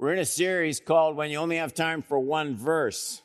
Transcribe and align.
We're 0.00 0.12
in 0.12 0.20
a 0.20 0.24
series 0.24 0.78
called 0.78 1.16
When 1.16 1.28
You 1.28 1.38
Only 1.38 1.56
Have 1.56 1.74
Time 1.74 2.02
for 2.02 2.20
One 2.20 2.54
Verse, 2.54 3.20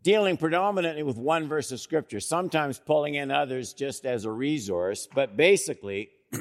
dealing 0.00 0.36
predominantly 0.36 1.02
with 1.02 1.16
one 1.16 1.48
verse 1.48 1.72
of 1.72 1.80
Scripture, 1.80 2.20
sometimes 2.20 2.78
pulling 2.78 3.16
in 3.16 3.32
others 3.32 3.72
just 3.72 4.06
as 4.06 4.24
a 4.24 4.30
resource, 4.30 5.08
but 5.12 5.36
basically 5.36 6.10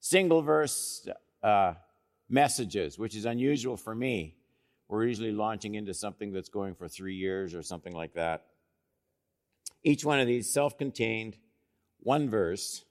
single 0.00 0.42
verse 0.42 1.08
uh, 1.42 1.72
messages, 2.28 2.98
which 2.98 3.16
is 3.16 3.24
unusual 3.24 3.78
for 3.78 3.94
me. 3.94 4.36
We're 4.88 5.06
usually 5.06 5.32
launching 5.32 5.76
into 5.76 5.94
something 5.94 6.30
that's 6.30 6.50
going 6.50 6.74
for 6.74 6.86
three 6.86 7.14
years 7.14 7.54
or 7.54 7.62
something 7.62 7.94
like 7.94 8.12
that. 8.12 8.44
Each 9.82 10.04
one 10.04 10.20
of 10.20 10.26
these 10.26 10.52
self 10.52 10.76
contained, 10.76 11.38
one 12.00 12.28
verse. 12.28 12.84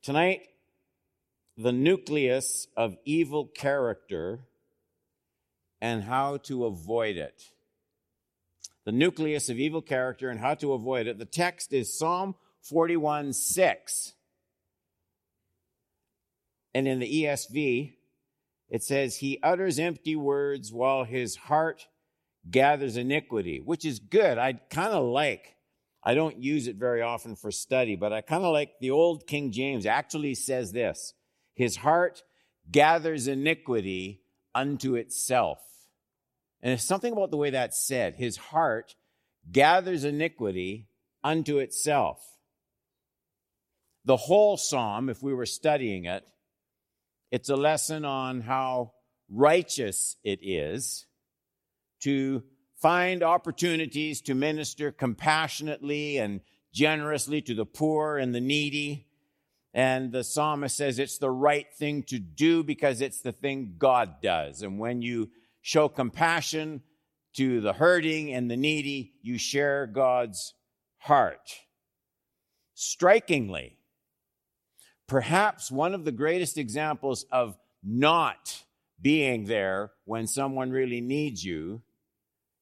Tonight, 0.00 0.42
the 1.56 1.72
nucleus 1.72 2.66
of 2.76 2.96
evil 3.04 3.46
character 3.46 4.40
and 5.80 6.04
how 6.04 6.38
to 6.38 6.64
avoid 6.64 7.16
it. 7.16 7.42
The 8.84 8.92
nucleus 8.92 9.48
of 9.48 9.58
evil 9.58 9.82
character 9.82 10.28
and 10.28 10.40
how 10.40 10.54
to 10.54 10.72
avoid 10.72 11.06
it. 11.06 11.18
The 11.18 11.24
text 11.24 11.72
is 11.72 11.96
Psalm 11.98 12.34
41 12.62 13.32
6. 13.32 14.12
And 16.74 16.88
in 16.88 17.00
the 17.00 17.24
ESV, 17.24 17.92
it 18.70 18.82
says, 18.82 19.16
He 19.16 19.38
utters 19.42 19.78
empty 19.78 20.16
words 20.16 20.72
while 20.72 21.04
his 21.04 21.36
heart 21.36 21.86
gathers 22.50 22.96
iniquity, 22.96 23.60
which 23.62 23.84
is 23.84 23.98
good. 23.98 24.38
I 24.38 24.54
kind 24.54 24.92
of 24.92 25.04
like, 25.04 25.54
I 26.02 26.14
don't 26.14 26.38
use 26.38 26.66
it 26.66 26.76
very 26.76 27.02
often 27.02 27.36
for 27.36 27.50
study, 27.50 27.94
but 27.94 28.12
I 28.12 28.22
kind 28.22 28.42
of 28.42 28.52
like 28.52 28.72
the 28.80 28.90
old 28.90 29.26
King 29.26 29.52
James 29.52 29.86
actually 29.86 30.34
says 30.34 30.72
this 30.72 31.12
his 31.54 31.76
heart 31.76 32.22
gathers 32.70 33.26
iniquity 33.26 34.22
unto 34.54 34.94
itself. 34.94 35.58
And 36.62 36.72
it's 36.72 36.84
something 36.84 37.12
about 37.12 37.30
the 37.30 37.36
way 37.36 37.50
that's 37.50 37.84
said. 37.84 38.14
His 38.14 38.36
heart 38.36 38.94
gathers 39.50 40.04
iniquity 40.04 40.88
unto 41.24 41.58
itself. 41.58 42.20
The 44.04 44.16
whole 44.16 44.56
psalm, 44.56 45.08
if 45.08 45.22
we 45.22 45.34
were 45.34 45.46
studying 45.46 46.04
it, 46.04 46.24
it's 47.30 47.48
a 47.48 47.56
lesson 47.56 48.04
on 48.04 48.42
how 48.42 48.92
righteous 49.28 50.16
it 50.22 50.40
is 50.42 51.06
to 52.02 52.42
find 52.80 53.22
opportunities 53.22 54.20
to 54.22 54.34
minister 54.34 54.90
compassionately 54.90 56.18
and 56.18 56.40
generously 56.74 57.40
to 57.42 57.54
the 57.54 57.64
poor 57.64 58.18
and 58.18 58.34
the 58.34 58.40
needy, 58.40 59.06
and 59.74 60.12
the 60.12 60.24
psalmist 60.24 60.76
says 60.76 60.98
it's 60.98 61.18
the 61.18 61.30
right 61.30 61.66
thing 61.72 62.02
to 62.04 62.18
do 62.18 62.62
because 62.62 63.00
it's 63.00 63.20
the 63.20 63.32
thing 63.32 63.76
God 63.78 64.20
does. 64.22 64.62
And 64.62 64.78
when 64.78 65.00
you 65.00 65.30
show 65.62 65.88
compassion 65.88 66.82
to 67.34 67.60
the 67.60 67.72
hurting 67.72 68.32
and 68.32 68.50
the 68.50 68.56
needy, 68.56 69.14
you 69.22 69.38
share 69.38 69.86
God's 69.86 70.54
heart. 70.98 71.60
Strikingly, 72.74 73.78
perhaps 75.06 75.70
one 75.70 75.94
of 75.94 76.04
the 76.04 76.12
greatest 76.12 76.58
examples 76.58 77.24
of 77.32 77.56
not 77.82 78.64
being 79.00 79.44
there 79.44 79.92
when 80.04 80.26
someone 80.26 80.70
really 80.70 81.00
needs 81.00 81.44
you 81.44 81.82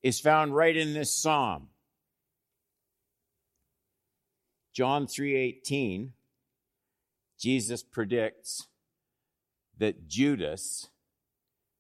is 0.03 0.21
found 0.21 0.55
right 0.55 0.77
in 0.77 0.95
this 0.95 1.13
psalm. 1.13 1.69
John 4.73 5.07
3:18 5.07 6.13
Jesus 7.41 7.83
predicts 7.83 8.67
that 9.79 10.07
Judas 10.09 10.89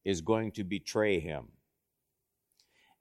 is 0.04 0.22
going 0.22 0.52
to 0.52 0.64
betray 0.64 1.20
him. 1.20 1.48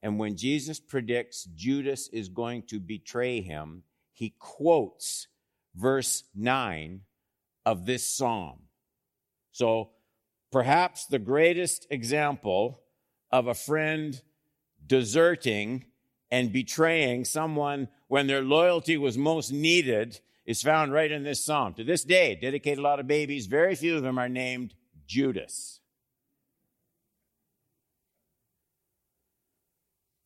And 0.04 0.20
when 0.20 0.36
Jesus 0.36 0.80
predicts 0.80 1.46
Judas 1.56 2.10
is 2.10 2.28
going 2.28 2.64
to 2.64 2.80
betray 2.80 3.42
him, 3.42 3.84
he 4.12 4.34
quotes 4.40 5.28
verse 5.74 6.26
9 6.36 7.02
of 7.66 7.86
this 7.86 8.06
psalm. 8.06 8.60
So 9.54 9.92
perhaps 10.52 11.06
the 11.06 11.20
greatest 11.20 11.88
example 11.90 12.82
of 13.32 13.48
a 13.48 13.54
friend 13.54 14.22
deserting 14.86 15.86
and 16.30 16.52
betraying 16.52 17.24
someone 17.24 17.88
when 18.08 18.28
their 18.28 18.42
loyalty 18.42 18.98
was 18.98 19.18
most 19.18 19.52
needed 19.52 20.20
is 20.50 20.64
found 20.64 20.92
right 20.92 21.12
in 21.12 21.24
this 21.24 21.46
psalm. 21.46 21.76
To 21.76 21.84
this 21.84 22.04
day, 22.04 22.34
dedicate 22.34 22.80
a 22.80 22.82
lot 22.82 23.00
of 23.00 23.06
babies. 23.06 23.46
Very 23.46 23.76
few 23.76 23.96
of 23.96 24.02
them 24.02 24.18
are 24.18 24.28
named 24.28 24.74
Judas. 25.06 25.80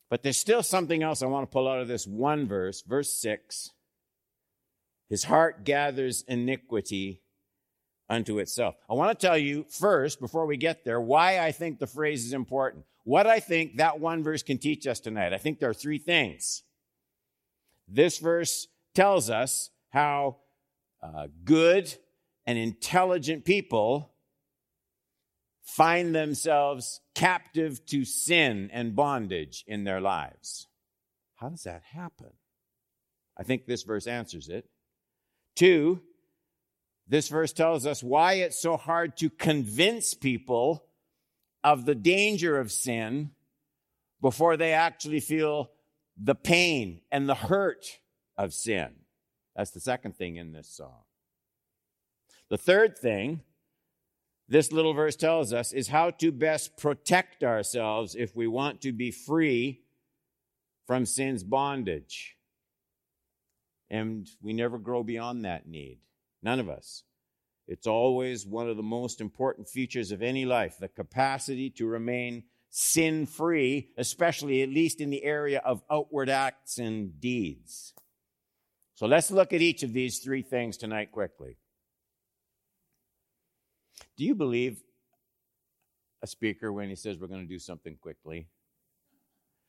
But 0.09 0.23
there's 0.23 0.37
still 0.37 0.63
something 0.63 1.03
else 1.03 1.21
I 1.21 1.25
want 1.25 1.45
to 1.45 1.53
pull 1.53 1.67
out 1.67 1.81
of 1.81 1.89
this 1.89 2.07
one 2.07 2.47
verse, 2.47 2.83
verse 2.83 3.13
6. 3.15 3.71
His 5.09 5.25
heart 5.25 5.65
gathers 5.65 6.23
iniquity 6.25 7.21
unto 8.09 8.39
itself. 8.39 8.75
I 8.89 8.93
want 8.93 9.19
to 9.19 9.27
tell 9.27 9.37
you 9.37 9.65
first, 9.67 10.21
before 10.21 10.45
we 10.45 10.55
get 10.55 10.85
there, 10.85 11.01
why 11.01 11.39
I 11.39 11.51
think 11.51 11.79
the 11.79 11.87
phrase 11.87 12.25
is 12.25 12.31
important. 12.31 12.85
What 13.03 13.27
I 13.27 13.41
think 13.41 13.75
that 13.75 13.99
one 13.99 14.23
verse 14.23 14.41
can 14.41 14.57
teach 14.57 14.87
us 14.87 15.01
tonight. 15.01 15.33
I 15.33 15.37
think 15.37 15.59
there 15.59 15.69
are 15.69 15.73
three 15.73 15.97
things. 15.97 16.63
This 17.89 18.19
verse 18.19 18.69
tells 18.95 19.29
us 19.29 19.69
how 19.93 20.37
uh, 21.03 21.27
good 21.43 21.93
and 22.47 22.57
intelligent 22.57 23.45
people 23.45 24.11
find 25.63 26.15
themselves 26.15 26.99
captive 27.13 27.85
to 27.85 28.03
sin 28.03 28.69
and 28.73 28.95
bondage 28.95 29.63
in 29.67 29.83
their 29.83 30.01
lives. 30.01 30.67
How 31.35 31.49
does 31.49 31.63
that 31.63 31.83
happen? 31.93 32.31
I 33.37 33.43
think 33.43 33.65
this 33.65 33.83
verse 33.83 34.07
answers 34.07 34.49
it. 34.49 34.65
Two, 35.55 36.01
this 37.07 37.29
verse 37.29 37.53
tells 37.53 37.85
us 37.85 38.01
why 38.01 38.33
it's 38.33 38.59
so 38.59 38.77
hard 38.77 39.15
to 39.17 39.29
convince 39.29 40.15
people 40.15 40.85
of 41.63 41.85
the 41.85 41.95
danger 41.95 42.59
of 42.59 42.71
sin 42.71 43.31
before 44.21 44.57
they 44.57 44.73
actually 44.73 45.19
feel 45.19 45.69
the 46.17 46.35
pain 46.35 47.01
and 47.11 47.29
the 47.29 47.35
hurt 47.35 47.99
of 48.37 48.53
sin. 48.53 49.02
That's 49.55 49.71
the 49.71 49.79
second 49.79 50.17
thing 50.17 50.35
in 50.35 50.51
this 50.51 50.67
song. 50.67 51.03
The 52.49 52.57
third 52.57 52.97
thing 52.97 53.41
this 54.49 54.71
little 54.71 54.93
verse 54.93 55.15
tells 55.15 55.53
us 55.53 55.71
is 55.71 55.87
how 55.87 56.11
to 56.11 56.31
best 56.31 56.77
protect 56.77 57.43
ourselves 57.43 58.15
if 58.15 58.35
we 58.35 58.47
want 58.47 58.81
to 58.81 58.91
be 58.91 59.09
free 59.09 59.81
from 60.85 61.05
sin's 61.05 61.43
bondage. 61.43 62.35
And 63.89 64.27
we 64.41 64.53
never 64.53 64.77
grow 64.77 65.03
beyond 65.03 65.45
that 65.45 65.67
need. 65.67 65.99
None 66.41 66.59
of 66.59 66.69
us. 66.69 67.03
It's 67.67 67.87
always 67.87 68.45
one 68.45 68.69
of 68.69 68.75
the 68.75 68.83
most 68.83 69.21
important 69.21 69.69
features 69.69 70.11
of 70.11 70.21
any 70.21 70.45
life 70.45 70.77
the 70.77 70.89
capacity 70.89 71.69
to 71.71 71.85
remain 71.85 72.43
sin 72.69 73.25
free, 73.25 73.91
especially 73.97 74.61
at 74.61 74.69
least 74.69 74.99
in 74.99 75.09
the 75.09 75.23
area 75.23 75.61
of 75.63 75.83
outward 75.89 76.29
acts 76.29 76.77
and 76.77 77.21
deeds. 77.21 77.93
So 78.95 79.07
let's 79.07 79.31
look 79.31 79.53
at 79.53 79.61
each 79.61 79.83
of 79.83 79.93
these 79.93 80.19
three 80.19 80.41
things 80.41 80.77
tonight 80.77 81.11
quickly. 81.11 81.57
Do 84.17 84.23
you 84.23 84.35
believe 84.35 84.83
a 86.21 86.27
speaker 86.27 86.71
when 86.71 86.89
he 86.89 86.95
says 86.95 87.17
we're 87.17 87.27
going 87.27 87.41
to 87.41 87.47
do 87.47 87.59
something 87.59 87.97
quickly? 87.99 88.47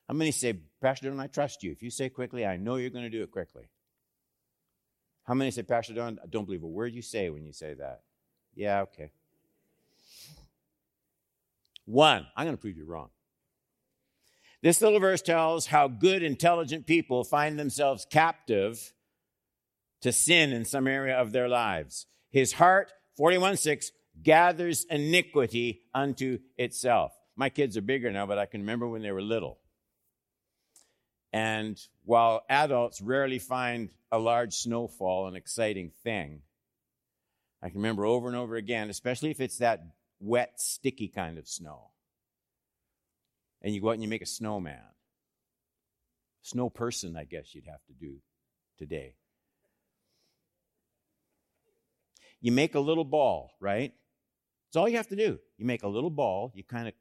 How 0.09 0.15
many 0.15 0.31
say, 0.31 0.55
Pastor 0.83 1.09
Don, 1.09 1.19
I 1.19 1.27
trust 1.27 1.63
you. 1.63 1.73
If 1.73 1.83
you 1.83 1.91
say 1.91 2.11
quickly, 2.11 2.45
I 2.45 2.59
know 2.59 2.77
you're 2.77 2.91
going 2.91 3.05
to 3.05 3.11
do 3.11 3.23
it 3.23 3.31
quickly. 3.31 3.71
How 5.25 5.33
many 5.33 5.51
say, 5.51 5.63
Pastor 5.63 5.95
Don, 5.95 6.19
I 6.23 6.27
don't 6.27 6.45
believe 6.45 6.63
a 6.63 6.67
word 6.67 6.93
you 6.93 7.01
say 7.01 7.31
when 7.31 7.47
you 7.47 7.53
say 7.53 7.73
that? 7.75 8.03
Yeah, 8.55 8.83
okay. 8.83 9.11
One, 11.87 12.27
I'm 12.37 12.45
going 12.45 12.57
to 12.57 12.61
prove 12.61 12.77
you 12.77 12.85
wrong. 12.85 13.09
This 14.63 14.83
little 14.83 15.01
verse 15.01 15.23
tells 15.23 15.67
how 15.67 15.89
good, 15.89 16.23
intelligent 16.23 16.87
people 16.87 17.25
find 17.25 17.59
themselves 17.59 18.07
captive 18.11 18.93
to 20.05 20.13
sin 20.13 20.53
in 20.53 20.67
some 20.67 20.87
area 20.87 21.17
of 21.17 21.33
their 21.33 21.49
lives. 21.49 22.05
His 22.31 22.53
heart, 22.53 22.93
41 23.17 23.57
6, 23.57 23.91
gathers 24.23 24.85
iniquity 24.91 25.81
unto 25.95 26.41
itself. 26.59 27.13
My 27.37 27.49
kids 27.49 27.79
are 27.79 27.83
bigger 27.83 28.13
now, 28.13 28.27
but 28.27 28.39
I 28.39 28.45
can 28.45 28.61
remember 28.61 28.87
when 28.87 29.01
they 29.01 29.13
were 29.13 29.23
little. 29.23 29.59
And 31.33 31.81
while 32.05 32.45
adults 32.51 33.01
rarely 33.01 33.39
find 33.39 33.89
a 34.13 34.19
large 34.19 34.53
snowfall 34.53 35.27
an 35.27 35.37
exciting 35.37 35.91
thing, 36.03 36.43
I 37.63 37.71
can 37.71 37.79
remember 37.79 38.05
over 38.05 38.29
and 38.29 38.37
over 38.37 38.57
again, 38.57 38.91
especially 38.91 39.31
if 39.31 39.41
it's 39.41 39.59
that 39.59 39.87
wet, 40.21 40.61
sticky 40.61 41.09
kind 41.09 41.39
of 41.39 41.49
snow. 41.49 41.93
And 43.63 43.75
you 43.75 43.81
go 43.81 43.89
out 43.89 43.93
and 43.93 44.03
you 44.03 44.09
make 44.11 44.21
a 44.21 44.27
snowman. 44.27 44.85
Snow 46.43 46.69
person, 46.69 47.17
I 47.17 47.25
guess 47.25 47.55
you'd 47.55 47.69
have 47.69 47.83
to 47.87 47.95
do 47.95 48.19
today. 48.77 49.15
You 52.45 52.53
make 52.53 52.75
a 52.75 52.81
little 52.81 53.07
ball, 53.07 53.57
right? 53.59 53.95
It's 54.69 54.77
all 54.77 54.87
you 54.87 54.99
have 54.99 55.09
to 55.09 55.17
do. 55.17 55.39
You 55.57 55.65
make 55.65 55.83
a 55.83 55.89
little 55.89 56.11
ball, 56.11 56.53
you 56.55 56.63
kind 56.63 56.87
of 56.87 56.93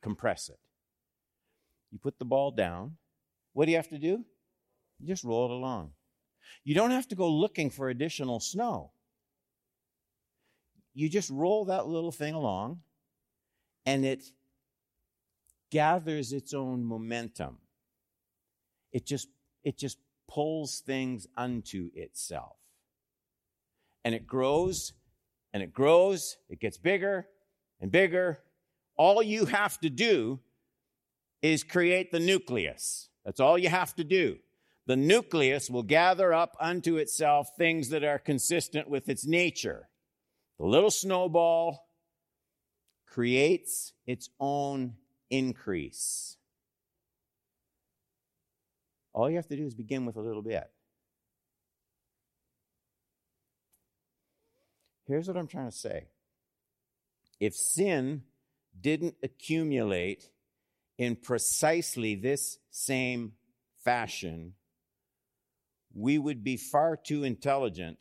compress 0.00 0.48
it. 0.48 0.58
You 1.90 1.98
put 1.98 2.18
the 2.18 2.24
ball 2.24 2.50
down. 2.50 2.96
What 3.52 3.66
do 3.66 3.72
you 3.72 3.76
have 3.76 3.90
to 3.90 3.98
do? 3.98 4.24
You 4.98 5.06
just 5.06 5.22
roll 5.22 5.44
it 5.44 5.50
along. 5.50 5.90
You 6.64 6.74
don't 6.74 6.92
have 6.92 7.06
to 7.08 7.14
go 7.14 7.28
looking 7.28 7.68
for 7.68 7.90
additional 7.90 8.40
snow. 8.40 8.92
You 10.94 11.10
just 11.10 11.28
roll 11.28 11.66
that 11.66 11.86
little 11.86 12.10
thing 12.10 12.32
along, 12.32 12.80
and 13.84 14.06
it 14.06 14.24
gathers 15.70 16.32
its 16.32 16.54
own 16.54 16.86
momentum. 16.86 17.58
It 18.92 19.04
just, 19.04 19.28
it 19.62 19.76
just 19.76 19.98
pulls 20.26 20.80
things 20.80 21.26
unto 21.36 21.90
itself. 21.92 22.56
And 24.04 24.14
it 24.14 24.26
grows 24.26 24.92
and 25.52 25.62
it 25.62 25.72
grows, 25.72 26.36
it 26.48 26.60
gets 26.60 26.78
bigger 26.78 27.26
and 27.80 27.90
bigger. 27.90 28.38
All 28.96 29.22
you 29.22 29.46
have 29.46 29.78
to 29.80 29.90
do 29.90 30.40
is 31.42 31.64
create 31.64 32.12
the 32.12 32.20
nucleus. 32.20 33.08
That's 33.24 33.40
all 33.40 33.58
you 33.58 33.68
have 33.68 33.94
to 33.96 34.04
do. 34.04 34.38
The 34.86 34.96
nucleus 34.96 35.70
will 35.70 35.82
gather 35.82 36.32
up 36.32 36.56
unto 36.60 36.96
itself 36.96 37.50
things 37.56 37.90
that 37.90 38.04
are 38.04 38.18
consistent 38.18 38.88
with 38.88 39.08
its 39.08 39.26
nature. 39.26 39.88
The 40.58 40.66
little 40.66 40.90
snowball 40.90 41.86
creates 43.06 43.92
its 44.06 44.30
own 44.38 44.94
increase. 45.30 46.36
All 49.12 49.28
you 49.28 49.36
have 49.36 49.48
to 49.48 49.56
do 49.56 49.64
is 49.64 49.74
begin 49.74 50.06
with 50.06 50.16
a 50.16 50.20
little 50.20 50.42
bit. 50.42 50.70
Here's 55.10 55.26
what 55.26 55.36
I'm 55.36 55.48
trying 55.48 55.68
to 55.68 55.76
say 55.76 56.04
if 57.40 57.52
sin 57.52 58.22
didn't 58.80 59.16
accumulate 59.24 60.30
in 60.98 61.16
precisely 61.16 62.14
this 62.14 62.58
same 62.70 63.32
fashion, 63.84 64.52
we 65.92 66.16
would 66.16 66.44
be 66.44 66.56
far 66.56 66.96
too 66.96 67.24
intelligent 67.24 67.98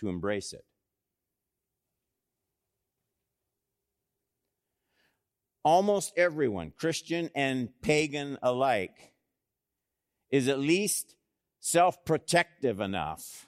to 0.00 0.10
embrace 0.10 0.52
it. 0.52 0.64
Almost 5.64 6.12
everyone, 6.18 6.70
Christian 6.76 7.30
and 7.34 7.70
pagan 7.80 8.36
alike, 8.42 9.14
is 10.30 10.48
at 10.48 10.58
least 10.58 11.14
self 11.60 12.04
protective 12.04 12.78
enough 12.78 13.46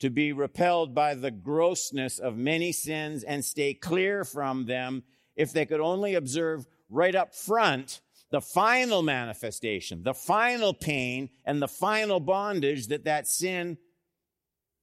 to 0.00 0.10
be 0.10 0.32
repelled 0.32 0.94
by 0.94 1.14
the 1.14 1.30
grossness 1.30 2.18
of 2.18 2.36
many 2.36 2.72
sins 2.72 3.22
and 3.22 3.44
stay 3.44 3.74
clear 3.74 4.24
from 4.24 4.66
them 4.66 5.02
if 5.34 5.52
they 5.52 5.66
could 5.66 5.80
only 5.80 6.14
observe 6.14 6.66
right 6.88 7.14
up 7.14 7.34
front 7.34 8.00
the 8.30 8.40
final 8.40 9.02
manifestation, 9.02 10.02
the 10.02 10.14
final 10.14 10.74
pain, 10.74 11.30
and 11.44 11.62
the 11.62 11.68
final 11.68 12.18
bondage 12.18 12.88
that 12.88 13.04
that 13.04 13.26
sin 13.26 13.78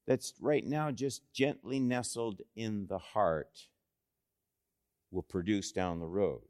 that's 0.07 0.33
right 0.39 0.65
now 0.65 0.91
just 0.91 1.21
gently 1.33 1.79
nestled 1.79 2.41
in 2.55 2.87
the 2.87 2.97
heart 2.97 3.67
will 5.11 5.23
produce 5.23 5.71
down 5.71 5.99
the 5.99 6.07
road. 6.07 6.41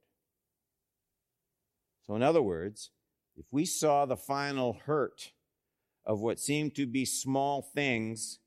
So, 2.06 2.16
in 2.16 2.24
other 2.24 2.42
words, 2.42 2.92
if 3.36 3.46
we 3.52 3.66
saw 3.66 4.06
the 4.06 4.18
final 4.18 4.74
hurt 4.86 5.32
of 6.06 6.22
what 6.22 6.40
seemed 6.40 6.76
to 6.76 6.86
be 6.86 7.06
small 7.06 7.62
things 7.62 8.40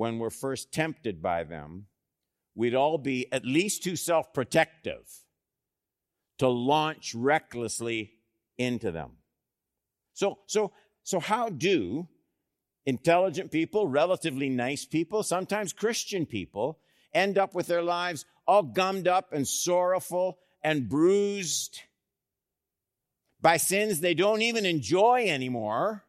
when 0.00 0.18
we're 0.18 0.30
first 0.30 0.72
tempted 0.72 1.20
by 1.20 1.44
them, 1.44 1.84
we'd 2.54 2.74
all 2.74 2.96
be 2.96 3.30
at 3.30 3.44
least 3.44 3.84
too 3.84 3.96
self 3.96 4.32
protective 4.32 5.06
to 6.38 6.48
launch 6.48 7.14
recklessly 7.14 8.10
into 8.56 8.90
them. 8.90 9.10
So, 10.14 10.38
so, 10.46 10.72
so 11.02 11.20
how 11.20 11.50
do 11.50 12.08
intelligent 12.86 13.50
people, 13.50 13.88
relatively 13.88 14.48
nice 14.48 14.86
people, 14.86 15.22
sometimes 15.22 15.74
Christian 15.74 16.24
people, 16.24 16.78
end 17.12 17.36
up 17.36 17.54
with 17.54 17.66
their 17.66 17.82
lives 17.82 18.24
all 18.46 18.62
gummed 18.62 19.06
up 19.06 19.34
and 19.34 19.46
sorrowful 19.46 20.38
and 20.62 20.88
bruised 20.88 21.78
by 23.38 23.58
sins 23.58 24.00
they 24.00 24.14
don't 24.14 24.40
even 24.40 24.64
enjoy 24.64 25.26
anymore? 25.28 26.04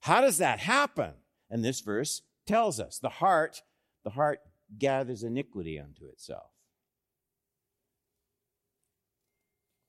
How 0.00 0.22
does 0.22 0.38
that 0.38 0.60
happen? 0.60 1.12
And 1.50 1.62
this 1.62 1.80
verse 1.80 2.22
tells 2.46 2.80
us 2.80 2.98
the 2.98 3.08
heart, 3.08 3.62
the 4.04 4.10
heart 4.10 4.40
gathers 4.78 5.22
iniquity 5.22 5.78
unto 5.78 6.06
itself. 6.06 6.52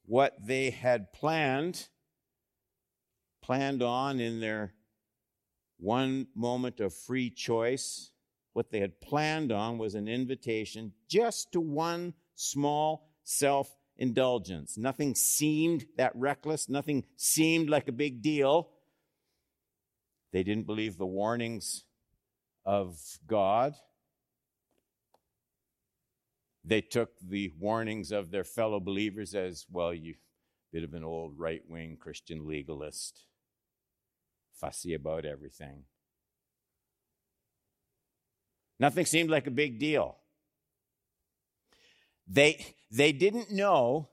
what 0.05 0.35
they 0.45 0.69
had 0.69 1.11
planned, 1.13 1.88
planned 3.41 3.81
on 3.81 4.19
in 4.19 4.39
their 4.39 4.73
one 5.79 6.27
moment 6.35 6.79
of 6.79 6.94
free 6.94 7.29
choice, 7.29 8.11
what 8.53 8.71
they 8.71 8.79
had 8.79 9.01
planned 9.01 9.51
on 9.51 9.77
was 9.77 9.95
an 9.95 10.07
invitation 10.07 10.94
just 11.09 11.51
to 11.51 11.59
one 11.59 12.13
small 12.35 13.09
self 13.23 13.75
indulgence. 13.97 14.77
Nothing 14.77 15.15
seemed 15.15 15.85
that 15.97 16.15
reckless, 16.15 16.69
nothing 16.69 17.05
seemed 17.15 17.69
like 17.69 17.88
a 17.88 17.94
big 17.94 18.21
deal. 18.21 18.69
They 20.31 20.44
didn't 20.44 20.65
believe 20.65 20.97
the 20.97 21.05
warnings 21.05 21.85
of 22.65 23.00
God. 23.27 23.75
They 26.65 26.81
took 26.81 27.12
the 27.19 27.51
warnings 27.60 28.12
of 28.12 28.31
their 28.31 28.44
fellow 28.44 28.80
believers 28.80 29.36
as, 29.36 29.65
well, 29.69 29.94
you 29.94 30.15
bit 30.74 30.83
of 30.83 30.95
an 30.95 31.04
old 31.04 31.38
right 31.38 31.62
wing 31.69 31.98
Christian 32.00 32.48
legalist, 32.48 33.25
fussy 34.56 34.95
about 34.95 35.24
everything. 35.24 35.83
Nothing 38.80 39.06
seemed 39.06 39.30
like 39.30 39.45
a 39.45 39.51
big 39.51 39.77
deal. 39.77 40.18
They, 42.27 42.65
they 42.89 43.12
didn't 43.12 43.51
know 43.51 44.10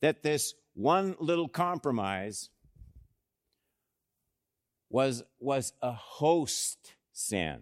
that 0.00 0.22
this 0.22 0.54
one 0.74 1.16
little 1.18 1.48
compromise 1.48 2.50
was, 4.88 5.24
was 5.40 5.72
a 5.82 5.92
host 5.92 6.94
sin, 7.12 7.60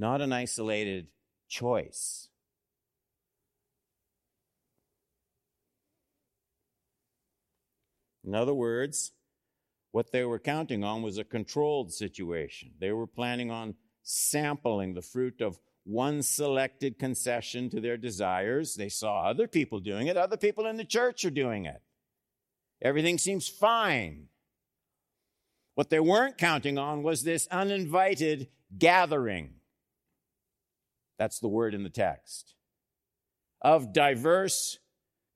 not 0.00 0.22
an 0.22 0.32
isolated 0.32 1.08
choice. 1.48 2.28
In 8.24 8.34
other 8.34 8.54
words, 8.54 9.12
what 9.92 10.10
they 10.10 10.24
were 10.24 10.38
counting 10.38 10.84
on 10.84 11.02
was 11.02 11.18
a 11.18 11.24
controlled 11.24 11.92
situation. 11.92 12.70
They 12.80 12.92
were 12.92 13.06
planning 13.06 13.50
on 13.50 13.74
sampling 14.02 14.94
the 14.94 15.02
fruit 15.02 15.42
of 15.42 15.58
one 15.84 16.22
selected 16.22 16.98
concession 16.98 17.68
to 17.70 17.80
their 17.80 17.96
desires. 17.96 18.74
They 18.74 18.88
saw 18.88 19.24
other 19.24 19.48
people 19.48 19.80
doing 19.80 20.06
it, 20.06 20.16
other 20.16 20.36
people 20.36 20.66
in 20.66 20.76
the 20.76 20.84
church 20.84 21.24
are 21.24 21.30
doing 21.30 21.66
it. 21.66 21.82
Everything 22.80 23.18
seems 23.18 23.48
fine. 23.48 24.28
What 25.74 25.90
they 25.90 26.00
weren't 26.00 26.38
counting 26.38 26.78
on 26.78 27.02
was 27.02 27.22
this 27.22 27.46
uninvited 27.48 28.48
gathering. 28.78 29.59
That's 31.20 31.38
the 31.38 31.48
word 31.48 31.74
in 31.74 31.82
the 31.82 31.90
text. 31.90 32.54
Of 33.60 33.92
diverse, 33.92 34.78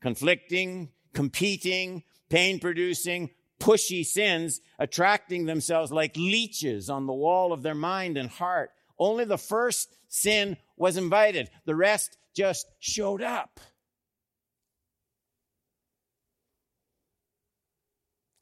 conflicting, 0.01 0.89
competing, 1.13 2.05
pain 2.31 2.59
producing, 2.59 3.29
pushy 3.61 4.03
sins 4.03 4.63
attracting 4.79 5.45
themselves 5.45 5.93
like 5.93 6.17
leeches 6.17 6.89
on 6.89 7.05
the 7.05 7.13
wall 7.13 7.53
of 7.53 7.63
their 7.63 7.75
mind 7.75 8.17
and 8.17 8.31
heart. 8.31 8.71
Only 8.99 9.27
the 9.27 9.37
first 9.37 9.95
sin 10.09 10.57
was 10.79 10.97
invited, 10.97 11.51
the 11.67 11.77
rest 11.77 12.17
just 12.35 12.67
showed 12.79 13.21
up. 13.21 13.61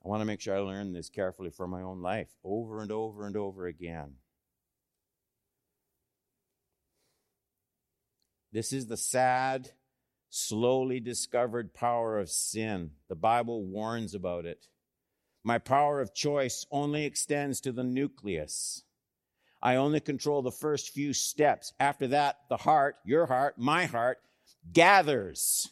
I 0.04 0.08
want 0.08 0.20
to 0.20 0.26
make 0.26 0.40
sure 0.40 0.56
I 0.56 0.60
learn 0.60 0.92
this 0.92 1.08
carefully 1.08 1.50
for 1.50 1.66
my 1.66 1.82
own 1.82 2.02
life 2.02 2.28
over 2.44 2.82
and 2.82 2.92
over 2.92 3.26
and 3.26 3.36
over 3.36 3.66
again. 3.66 4.14
This 8.52 8.72
is 8.72 8.86
the 8.86 8.96
sad 8.96 9.70
slowly 10.28 11.00
discovered 11.00 11.74
power 11.74 12.18
of 12.18 12.30
sin. 12.30 12.90
The 13.08 13.14
Bible 13.14 13.64
warns 13.64 14.14
about 14.14 14.44
it. 14.44 14.66
My 15.42 15.58
power 15.58 16.00
of 16.00 16.14
choice 16.14 16.66
only 16.70 17.04
extends 17.04 17.60
to 17.62 17.72
the 17.72 17.82
nucleus. 17.82 18.84
I 19.62 19.76
only 19.76 20.00
control 20.00 20.42
the 20.42 20.50
first 20.50 20.90
few 20.90 21.12
steps. 21.12 21.72
After 21.80 22.08
that, 22.08 22.40
the 22.48 22.58
heart, 22.58 22.96
your 23.04 23.26
heart, 23.26 23.58
my 23.58 23.86
heart, 23.86 24.18
gathers 24.72 25.68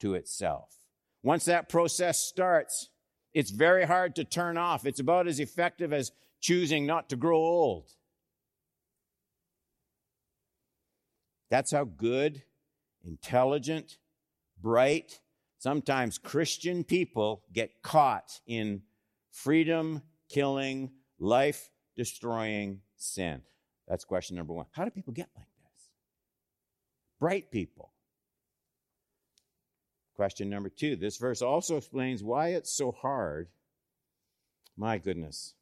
to 0.00 0.14
itself. 0.14 0.74
Once 1.22 1.44
that 1.44 1.68
process 1.68 2.18
starts, 2.18 2.88
it's 3.34 3.50
very 3.50 3.84
hard 3.84 4.16
to 4.16 4.24
turn 4.24 4.56
off. 4.56 4.86
It's 4.86 5.00
about 5.00 5.28
as 5.28 5.38
effective 5.38 5.92
as 5.92 6.12
choosing 6.40 6.86
not 6.86 7.08
to 7.10 7.16
grow 7.16 7.38
old. 7.38 7.90
That's 11.52 11.70
how 11.70 11.84
good, 11.84 12.44
intelligent, 13.04 13.98
bright, 14.62 15.20
sometimes 15.58 16.16
Christian 16.16 16.82
people 16.82 17.42
get 17.52 17.82
caught 17.82 18.40
in 18.46 18.84
freedom 19.30 20.00
killing, 20.30 20.92
life 21.18 21.68
destroying 21.94 22.80
sin. 22.96 23.42
That's 23.86 24.02
question 24.02 24.34
number 24.34 24.54
one. 24.54 24.64
How 24.70 24.86
do 24.86 24.90
people 24.90 25.12
get 25.12 25.28
like 25.36 25.44
this? 25.44 25.90
Bright 27.20 27.50
people. 27.50 27.92
Question 30.16 30.48
number 30.48 30.70
two. 30.70 30.96
This 30.96 31.18
verse 31.18 31.42
also 31.42 31.76
explains 31.76 32.24
why 32.24 32.54
it's 32.54 32.74
so 32.74 32.92
hard. 32.92 33.48
My 34.74 34.96
goodness. 34.96 35.52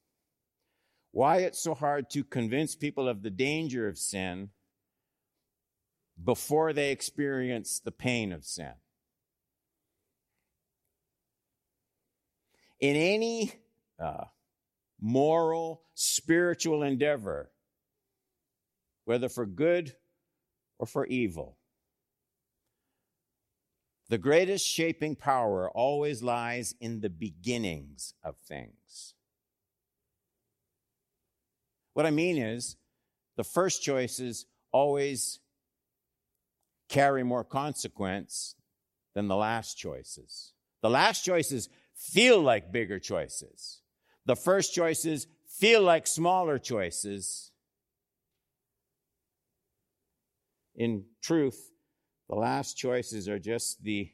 Why 1.11 1.39
it's 1.39 1.61
so 1.61 1.75
hard 1.75 2.11
to 2.11 2.23
convince 2.23 2.77
people 2.77 3.09
of 3.09 3.25
the 3.25 3.31
danger 3.31 3.89
of 3.89 3.99
sin 3.99 4.51
before 6.23 6.73
they 6.73 6.91
experience 6.91 7.81
the 7.81 7.93
pain 7.93 8.33
of 8.33 8.45
sin. 8.45 8.73
In 12.79 12.97
any 12.97 13.53
uh, 13.99 14.25
moral, 15.01 15.83
spiritual 15.95 16.83
endeavor, 16.83 17.51
whether 19.05 19.29
for 19.29 19.47
good 19.47 19.95
or 20.79 20.87
for 20.87 21.07
evil, 21.07 21.57
the 24.09 24.19
greatest 24.19 24.67
shaping 24.67 25.15
power 25.15 25.71
always 25.71 26.23
lies 26.23 26.75
in 26.81 27.01
the 27.01 27.11
beginnings 27.11 28.15
of 28.25 28.37
things. 28.39 29.15
What 31.95 32.07
I 32.07 32.11
mean 32.11 32.37
is, 32.37 32.77
the 33.37 33.45
first 33.45 33.83
choices 33.83 34.47
always 34.73 35.39
carry 36.91 37.23
more 37.23 37.45
consequence 37.45 38.57
than 39.15 39.29
the 39.29 39.37
last 39.37 39.79
choices. 39.79 40.53
The 40.83 40.91
last 40.91 41.25
choices 41.25 41.69
feel 41.95 42.41
like 42.41 42.73
bigger 42.73 42.99
choices. 42.99 43.81
The 44.27 44.37
first 44.37 44.75
choices 44.75 45.27
feel 45.47 45.83
like 45.83 46.07
smaller 46.07 46.59
choices. 46.59 47.53
In 50.75 51.05
truth, 51.23 51.71
the 52.29 52.37
last 52.37 52.77
choices 52.77 53.29
are 53.29 53.39
just 53.39 53.83
the 53.83 54.11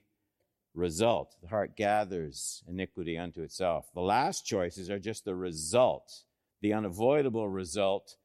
result. 0.74 1.34
The 1.42 1.48
heart 1.48 1.76
gathers 1.76 2.62
iniquity 2.68 3.16
unto 3.16 3.42
itself. 3.42 3.88
The 3.94 4.00
last 4.00 4.44
choices 4.44 4.90
are 4.90 4.98
just 4.98 5.24
the 5.24 5.34
result, 5.34 6.24
the 6.60 6.72
unavoidable 6.74 7.48
result 7.48 8.16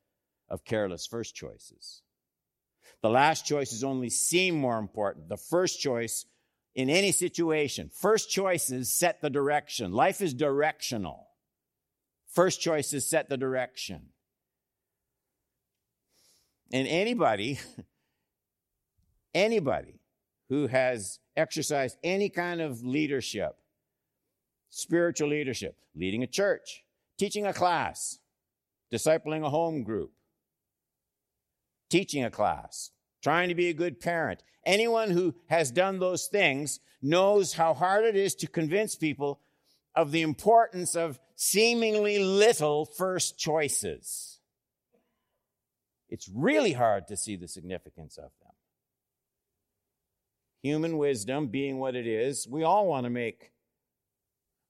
of 0.49 0.65
careless 0.65 1.05
first 1.05 1.35
choices. 1.35 2.01
The 3.01 3.09
last 3.09 3.45
choices 3.45 3.83
only 3.83 4.09
seem 4.09 4.55
more 4.55 4.77
important. 4.77 5.29
The 5.29 5.37
first 5.37 5.79
choice 5.79 6.25
in 6.75 6.89
any 6.89 7.11
situation, 7.11 7.89
first 7.93 8.29
choices 8.29 8.91
set 8.91 9.21
the 9.21 9.29
direction. 9.29 9.91
Life 9.91 10.21
is 10.21 10.33
directional. 10.33 11.27
First 12.29 12.61
choices 12.61 13.07
set 13.07 13.27
the 13.27 13.37
direction. 13.37 14.09
And 16.71 16.87
anybody, 16.87 17.59
anybody 19.33 19.99
who 20.47 20.67
has 20.67 21.19
exercised 21.35 21.97
any 22.03 22.29
kind 22.29 22.61
of 22.61 22.83
leadership, 22.83 23.57
spiritual 24.69 25.29
leadership, 25.29 25.75
leading 25.93 26.23
a 26.23 26.27
church, 26.27 26.83
teaching 27.17 27.45
a 27.45 27.53
class, 27.53 28.19
discipling 28.91 29.45
a 29.45 29.49
home 29.49 29.83
group, 29.83 30.11
teaching 31.91 32.23
a 32.23 32.31
class, 32.31 32.89
trying 33.21 33.49
to 33.49 33.55
be 33.55 33.69
a 33.69 33.73
good 33.73 33.99
parent. 33.99 34.41
Anyone 34.65 35.11
who 35.11 35.35
has 35.47 35.69
done 35.69 35.99
those 35.99 36.27
things 36.27 36.79
knows 37.01 37.53
how 37.53 37.73
hard 37.73 38.05
it 38.05 38.15
is 38.15 38.33
to 38.35 38.47
convince 38.47 38.95
people 38.95 39.41
of 39.95 40.11
the 40.11 40.21
importance 40.21 40.95
of 40.95 41.19
seemingly 41.35 42.19
little 42.19 42.85
first 42.85 43.37
choices. 43.37 44.39
It's 46.09 46.29
really 46.33 46.73
hard 46.73 47.07
to 47.07 47.17
see 47.17 47.35
the 47.35 47.47
significance 47.47 48.17
of 48.17 48.31
them. 48.41 48.51
Human 50.61 50.97
wisdom 50.97 51.47
being 51.47 51.79
what 51.79 51.95
it 51.95 52.05
is, 52.05 52.47
we 52.47 52.63
all 52.63 52.87
want 52.87 53.05
to 53.05 53.09
make 53.09 53.51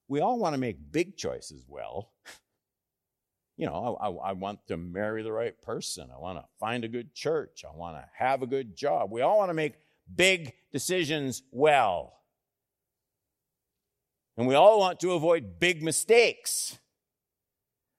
we 0.08 0.20
all 0.20 0.40
want 0.40 0.54
to 0.54 0.60
make 0.60 0.92
big 0.92 1.16
choices 1.16 1.64
well. 1.68 2.12
you 3.62 3.68
know, 3.68 3.96
I, 4.02 4.30
I, 4.30 4.32
want 4.32 4.66
to 4.70 4.76
marry 4.76 5.22
the 5.22 5.32
right 5.32 5.54
person. 5.62 6.10
I 6.12 6.18
want 6.18 6.40
to 6.40 6.46
find 6.60 6.84
a 6.84 6.88
good 6.88 7.14
church. 7.14 7.64
I 7.64 7.78
want 7.78 7.96
to 7.96 8.04
have 8.18 8.42
a 8.42 8.48
good 8.48 8.76
job. 8.76 9.12
We 9.12 9.22
all 9.22 9.38
want 9.38 9.52
to 9.52 9.54
make 9.54 9.76
big 10.16 10.54
decisions 10.72 11.44
well. 11.52 12.22
And 14.36 14.48
we 14.48 14.56
all 14.56 14.80
want 14.80 15.00
to 15.02 15.12
avoid 15.12 15.60
big 15.60 15.84
mistakes. 15.84 16.80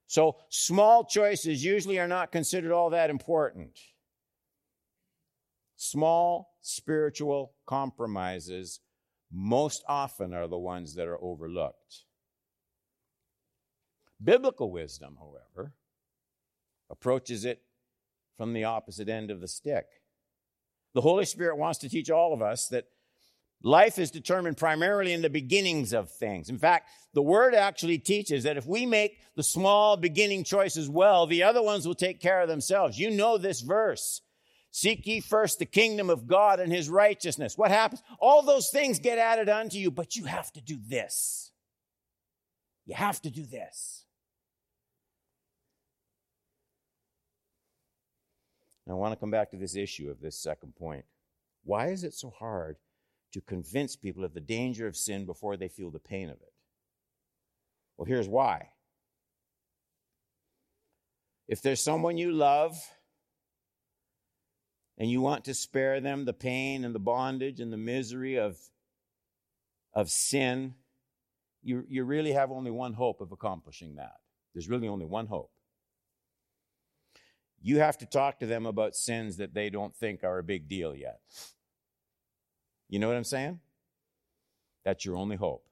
So 0.08 0.38
small 0.48 1.04
choices 1.04 1.64
usually 1.64 2.00
are 2.00 2.08
not 2.08 2.32
considered 2.32 2.72
all 2.72 2.90
that 2.90 3.08
important. 3.08 3.78
Small 5.76 6.56
spiritual 6.60 7.52
compromises 7.66 8.80
most 9.30 9.84
often 9.86 10.34
are 10.34 10.48
the 10.48 10.58
ones 10.58 10.96
that 10.96 11.06
are 11.06 11.22
overlooked. 11.22 12.02
Biblical 14.22 14.70
wisdom, 14.70 15.18
however, 15.18 15.74
approaches 16.90 17.44
it 17.44 17.62
from 18.36 18.52
the 18.52 18.64
opposite 18.64 19.08
end 19.08 19.30
of 19.30 19.40
the 19.40 19.48
stick. 19.48 19.86
The 20.94 21.00
Holy 21.00 21.24
Spirit 21.24 21.56
wants 21.56 21.78
to 21.80 21.88
teach 21.88 22.10
all 22.10 22.34
of 22.34 22.42
us 22.42 22.68
that 22.68 22.86
life 23.62 23.98
is 23.98 24.10
determined 24.10 24.56
primarily 24.56 25.12
in 25.12 25.22
the 25.22 25.30
beginnings 25.30 25.92
of 25.92 26.10
things. 26.10 26.50
In 26.50 26.58
fact, 26.58 26.90
the 27.14 27.22
Word 27.22 27.54
actually 27.54 27.98
teaches 27.98 28.44
that 28.44 28.56
if 28.56 28.66
we 28.66 28.84
make 28.84 29.18
the 29.34 29.42
small 29.42 29.96
beginning 29.96 30.44
choices 30.44 30.88
well, 30.88 31.26
the 31.26 31.42
other 31.42 31.62
ones 31.62 31.86
will 31.86 31.94
take 31.94 32.20
care 32.20 32.42
of 32.42 32.48
themselves. 32.48 32.98
You 32.98 33.10
know 33.10 33.38
this 33.38 33.60
verse. 33.60 34.20
Seek 34.70 35.06
ye 35.06 35.20
first 35.20 35.58
the 35.58 35.66
kingdom 35.66 36.08
of 36.08 36.26
God 36.26 36.58
and 36.58 36.72
his 36.72 36.88
righteousness. 36.88 37.58
What 37.58 37.70
happens? 37.70 38.02
All 38.18 38.42
those 38.42 38.70
things 38.70 38.98
get 38.98 39.18
added 39.18 39.48
unto 39.48 39.76
you, 39.78 39.90
but 39.90 40.16
you 40.16 40.24
have 40.24 40.50
to 40.52 40.62
do 40.62 40.78
this. 40.88 41.52
You 42.86 42.94
have 42.94 43.20
to 43.22 43.30
do 43.30 43.44
this. 43.44 44.01
I 48.90 48.94
want 48.94 49.12
to 49.12 49.18
come 49.18 49.30
back 49.30 49.50
to 49.50 49.56
this 49.56 49.76
issue 49.76 50.10
of 50.10 50.20
this 50.20 50.36
second 50.36 50.74
point. 50.74 51.04
Why 51.64 51.88
is 51.88 52.02
it 52.02 52.14
so 52.14 52.30
hard 52.30 52.76
to 53.32 53.40
convince 53.40 53.94
people 53.96 54.24
of 54.24 54.34
the 54.34 54.40
danger 54.40 54.86
of 54.86 54.96
sin 54.96 55.24
before 55.24 55.56
they 55.56 55.68
feel 55.68 55.90
the 55.90 56.00
pain 56.00 56.28
of 56.28 56.36
it? 56.36 56.52
Well, 57.96 58.06
here's 58.06 58.28
why. 58.28 58.70
If 61.46 61.62
there's 61.62 61.82
someone 61.82 62.18
you 62.18 62.32
love 62.32 62.76
and 64.98 65.10
you 65.10 65.20
want 65.20 65.44
to 65.44 65.54
spare 65.54 66.00
them 66.00 66.24
the 66.24 66.32
pain 66.32 66.84
and 66.84 66.94
the 66.94 66.98
bondage 67.00 67.60
and 67.60 67.72
the 67.72 67.76
misery 67.76 68.36
of, 68.36 68.58
of 69.94 70.10
sin, 70.10 70.74
you, 71.62 71.84
you 71.88 72.04
really 72.04 72.32
have 72.32 72.50
only 72.50 72.70
one 72.70 72.94
hope 72.94 73.20
of 73.20 73.30
accomplishing 73.30 73.96
that. 73.96 74.16
There's 74.54 74.68
really 74.68 74.88
only 74.88 75.06
one 75.06 75.26
hope 75.26 75.50
you 77.62 77.78
have 77.78 77.96
to 77.98 78.06
talk 78.06 78.40
to 78.40 78.46
them 78.46 78.66
about 78.66 78.96
sins 78.96 79.36
that 79.36 79.54
they 79.54 79.70
don't 79.70 79.94
think 79.94 80.24
are 80.24 80.38
a 80.38 80.42
big 80.42 80.68
deal 80.68 80.94
yet. 80.94 81.20
You 82.88 82.98
know 82.98 83.08
what 83.08 83.16
I'm 83.16 83.24
saying? 83.24 83.60
That's 84.84 85.04
your 85.04 85.16
only 85.16 85.36
hope. 85.36 85.64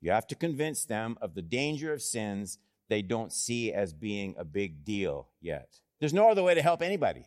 You 0.00 0.12
have 0.12 0.26
to 0.28 0.34
convince 0.34 0.84
them 0.84 1.16
of 1.20 1.34
the 1.34 1.42
danger 1.42 1.92
of 1.92 2.02
sins 2.02 2.58
they 2.88 3.02
don't 3.02 3.32
see 3.32 3.72
as 3.72 3.92
being 3.92 4.34
a 4.38 4.44
big 4.44 4.84
deal 4.84 5.28
yet. 5.40 5.80
There's 5.98 6.14
no 6.14 6.30
other 6.30 6.42
way 6.42 6.54
to 6.54 6.62
help 6.62 6.82
anybody. 6.82 7.26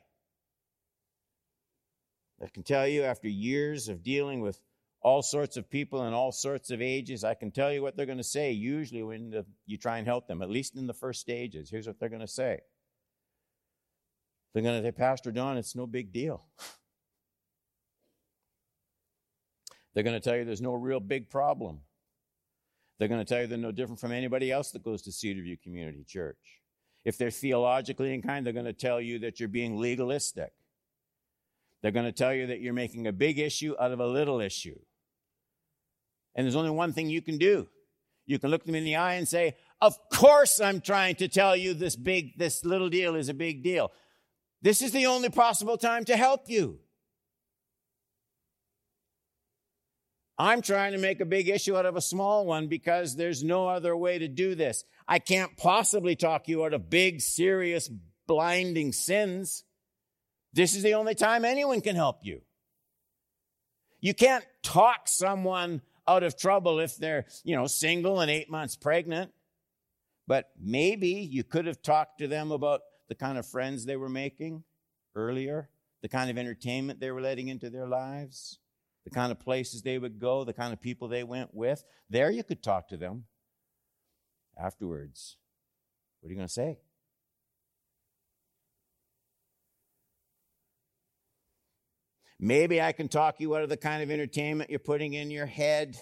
I 2.41 2.47
can 2.47 2.63
tell 2.63 2.87
you 2.87 3.03
after 3.03 3.27
years 3.27 3.87
of 3.87 4.01
dealing 4.01 4.41
with 4.41 4.59
all 5.01 5.21
sorts 5.21 5.57
of 5.57 5.69
people 5.69 6.05
in 6.05 6.13
all 6.13 6.31
sorts 6.31 6.69
of 6.69 6.81
ages. 6.81 7.23
I 7.23 7.33
can 7.33 7.51
tell 7.51 7.73
you 7.73 7.81
what 7.81 7.97
they're 7.97 8.05
going 8.05 8.19
to 8.19 8.23
say 8.23 8.51
usually 8.51 9.01
when 9.03 9.31
the, 9.31 9.45
you 9.65 9.77
try 9.77 9.97
and 9.97 10.07
help 10.07 10.27
them, 10.27 10.41
at 10.41 10.49
least 10.49 10.75
in 10.75 10.87
the 10.87 10.93
first 10.93 11.19
stages. 11.21 11.69
Here's 11.69 11.87
what 11.87 11.99
they're 11.99 12.09
going 12.09 12.21
to 12.21 12.27
say 12.27 12.59
They're 14.53 14.63
going 14.63 14.81
to 14.81 14.87
say, 14.87 14.91
Pastor 14.91 15.31
Don, 15.31 15.57
it's 15.57 15.75
no 15.75 15.87
big 15.87 16.13
deal. 16.13 16.45
They're 19.93 20.03
going 20.03 20.19
to 20.19 20.21
tell 20.21 20.37
you 20.37 20.45
there's 20.45 20.61
no 20.61 20.73
real 20.73 21.01
big 21.01 21.29
problem. 21.29 21.79
They're 22.97 23.09
going 23.09 23.19
to 23.19 23.25
tell 23.25 23.41
you 23.41 23.47
they're 23.47 23.57
no 23.57 23.73
different 23.73 23.99
from 23.99 24.13
anybody 24.13 24.51
else 24.51 24.71
that 24.71 24.83
goes 24.83 25.01
to 25.01 25.09
Cedarview 25.09 25.61
Community 25.61 26.05
Church. 26.07 26.61
If 27.03 27.17
they're 27.17 27.29
theologically 27.29 28.13
inclined, 28.13 28.45
they're 28.45 28.53
going 28.53 28.65
to 28.67 28.73
tell 28.73 29.01
you 29.01 29.19
that 29.19 29.39
you're 29.39 29.49
being 29.49 29.77
legalistic. 29.77 30.53
They're 31.81 31.91
going 31.91 32.05
to 32.05 32.11
tell 32.11 32.33
you 32.33 32.47
that 32.47 32.61
you're 32.61 32.73
making 32.73 33.07
a 33.07 33.11
big 33.11 33.39
issue 33.39 33.75
out 33.79 33.91
of 33.91 33.99
a 33.99 34.07
little 34.07 34.39
issue. 34.39 34.79
And 36.35 36.45
there's 36.45 36.55
only 36.55 36.71
one 36.71 36.93
thing 36.93 37.09
you 37.09 37.21
can 37.21 37.37
do. 37.37 37.67
You 38.25 38.39
can 38.39 38.49
look 38.49 38.65
them 38.65 38.75
in 38.75 38.83
the 38.83 38.95
eye 38.95 39.15
and 39.15 39.27
say, 39.27 39.55
Of 39.81 39.97
course 40.09 40.61
I'm 40.61 40.81
trying 40.81 41.15
to 41.15 41.27
tell 41.27 41.55
you 41.55 41.73
this 41.73 41.95
big, 41.95 42.37
this 42.37 42.63
little 42.63 42.89
deal 42.89 43.15
is 43.15 43.29
a 43.29 43.33
big 43.33 43.63
deal. 43.63 43.91
This 44.61 44.81
is 44.81 44.91
the 44.91 45.07
only 45.07 45.29
possible 45.29 45.77
time 45.77 46.05
to 46.05 46.15
help 46.15 46.41
you. 46.47 46.79
I'm 50.37 50.61
trying 50.61 50.93
to 50.93 50.97
make 50.97 51.19
a 51.19 51.25
big 51.25 51.49
issue 51.49 51.77
out 51.77 51.85
of 51.85 51.95
a 51.95 52.01
small 52.01 52.47
one 52.47 52.67
because 52.67 53.15
there's 53.15 53.43
no 53.43 53.67
other 53.67 53.95
way 53.95 54.17
to 54.17 54.27
do 54.27 54.55
this. 54.55 54.83
I 55.07 55.19
can't 55.19 55.55
possibly 55.55 56.15
talk 56.15 56.47
you 56.47 56.65
out 56.65 56.73
of 56.73 56.89
big, 56.89 57.21
serious, 57.21 57.89
blinding 58.27 58.91
sins. 58.91 59.63
This 60.53 60.75
is 60.75 60.83
the 60.83 60.95
only 60.95 61.13
time 61.13 61.45
anyone 61.45 61.81
can 61.81 61.95
help 61.95 62.21
you. 62.23 62.41
You 63.99 64.15
can't 64.15 64.43
talk 64.63 65.07
someone 65.07 65.81
out 66.11 66.23
of 66.23 66.37
trouble 66.37 66.79
if 66.79 66.97
they're, 66.97 67.25
you 67.43 67.55
know, 67.55 67.67
single 67.67 68.19
and 68.19 68.29
eight 68.29 68.49
months 68.49 68.75
pregnant. 68.75 69.31
But 70.27 70.49
maybe 70.59 71.09
you 71.09 71.43
could 71.43 71.65
have 71.65 71.81
talked 71.81 72.19
to 72.19 72.27
them 72.27 72.51
about 72.51 72.81
the 73.09 73.15
kind 73.15 73.37
of 73.37 73.45
friends 73.45 73.85
they 73.85 73.97
were 73.97 74.09
making 74.09 74.63
earlier, 75.15 75.69
the 76.01 76.09
kind 76.09 76.29
of 76.29 76.37
entertainment 76.37 76.99
they 76.99 77.11
were 77.11 77.21
letting 77.21 77.47
into 77.47 77.69
their 77.69 77.87
lives, 77.87 78.59
the 79.03 79.09
kind 79.09 79.31
of 79.31 79.39
places 79.39 79.81
they 79.81 79.97
would 79.97 80.19
go, 80.19 80.43
the 80.43 80.53
kind 80.53 80.73
of 80.73 80.81
people 80.81 81.07
they 81.07 81.23
went 81.23 81.53
with. 81.53 81.83
There 82.09 82.31
you 82.31 82.43
could 82.43 82.61
talk 82.61 82.89
to 82.89 82.97
them. 82.97 83.25
Afterwards, 84.57 85.37
what 86.19 86.27
are 86.27 86.31
you 86.31 86.37
going 86.37 86.47
to 86.47 86.53
say? 86.53 86.79
Maybe 92.43 92.81
I 92.81 92.91
can 92.91 93.07
talk 93.07 93.39
you 93.39 93.55
out 93.55 93.61
of 93.61 93.69
the 93.69 93.77
kind 93.77 94.01
of 94.01 94.09
entertainment 94.09 94.71
you're 94.71 94.79
putting 94.79 95.13
in 95.13 95.29
your 95.29 95.45
head. 95.45 95.95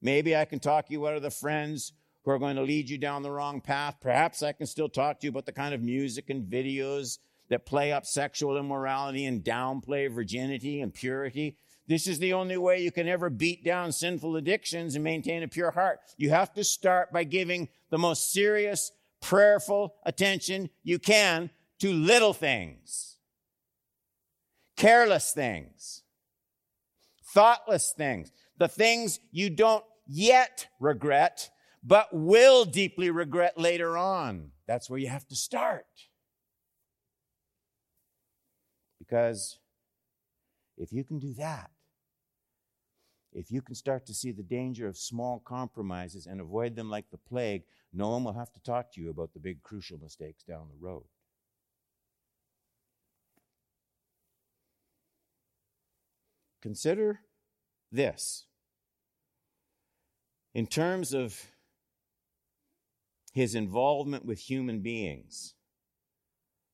Maybe 0.00 0.36
I 0.36 0.44
can 0.44 0.60
talk 0.60 0.88
you 0.88 1.08
out 1.08 1.16
of 1.16 1.22
the 1.22 1.32
friends 1.32 1.92
who 2.22 2.30
are 2.30 2.38
going 2.38 2.54
to 2.54 2.62
lead 2.62 2.88
you 2.88 2.96
down 2.96 3.24
the 3.24 3.32
wrong 3.32 3.60
path. 3.60 3.96
Perhaps 4.00 4.44
I 4.44 4.52
can 4.52 4.68
still 4.68 4.88
talk 4.88 5.18
to 5.18 5.26
you 5.26 5.30
about 5.30 5.46
the 5.46 5.52
kind 5.52 5.74
of 5.74 5.82
music 5.82 6.30
and 6.30 6.44
videos 6.44 7.18
that 7.48 7.66
play 7.66 7.92
up 7.92 8.06
sexual 8.06 8.56
immorality 8.56 9.26
and 9.26 9.42
downplay 9.42 10.08
virginity 10.08 10.80
and 10.80 10.94
purity. 10.94 11.56
This 11.88 12.06
is 12.06 12.20
the 12.20 12.34
only 12.34 12.56
way 12.56 12.80
you 12.80 12.92
can 12.92 13.08
ever 13.08 13.28
beat 13.28 13.64
down 13.64 13.90
sinful 13.90 14.36
addictions 14.36 14.94
and 14.94 15.02
maintain 15.02 15.42
a 15.42 15.48
pure 15.48 15.72
heart. 15.72 15.98
You 16.16 16.30
have 16.30 16.54
to 16.54 16.62
start 16.62 17.12
by 17.12 17.24
giving 17.24 17.68
the 17.90 17.98
most 17.98 18.32
serious, 18.32 18.92
prayerful 19.20 19.96
attention 20.06 20.70
you 20.84 21.00
can 21.00 21.50
to 21.80 21.92
little 21.92 22.32
things 22.32 23.13
careless 24.76 25.32
things, 25.32 26.02
thoughtless 27.32 27.92
things, 27.96 28.30
the 28.58 28.68
things 28.68 29.20
you 29.30 29.50
don't 29.50 29.84
yet 30.06 30.68
regret, 30.80 31.50
but 31.82 32.08
will 32.12 32.64
deeply 32.64 33.10
regret 33.10 33.58
later 33.58 33.96
on. 33.96 34.50
That's 34.66 34.88
where 34.88 34.98
you 34.98 35.08
have 35.08 35.26
to 35.28 35.36
start. 35.36 35.86
Because 38.98 39.58
if 40.78 40.92
you 40.92 41.04
can 41.04 41.18
do 41.18 41.34
that, 41.34 41.70
if 43.32 43.50
you 43.50 43.60
can 43.60 43.74
start 43.74 44.06
to 44.06 44.14
see 44.14 44.30
the 44.30 44.44
danger 44.44 44.86
of 44.86 44.96
small 44.96 45.42
compromises 45.44 46.26
and 46.26 46.40
avoid 46.40 46.76
them 46.76 46.88
like 46.88 47.10
the 47.10 47.18
plague, 47.18 47.64
no 47.92 48.10
one 48.10 48.24
will 48.24 48.32
have 48.32 48.52
to 48.52 48.62
talk 48.62 48.92
to 48.92 49.00
you 49.00 49.10
about 49.10 49.32
the 49.34 49.40
big 49.40 49.62
crucial 49.62 49.98
mistakes 49.98 50.44
down 50.44 50.68
the 50.68 50.86
road. 50.86 51.04
Consider 56.64 57.20
this. 57.92 58.46
In 60.54 60.66
terms 60.66 61.12
of 61.12 61.38
his 63.34 63.54
involvement 63.54 64.24
with 64.24 64.38
human 64.38 64.80
beings, 64.80 65.56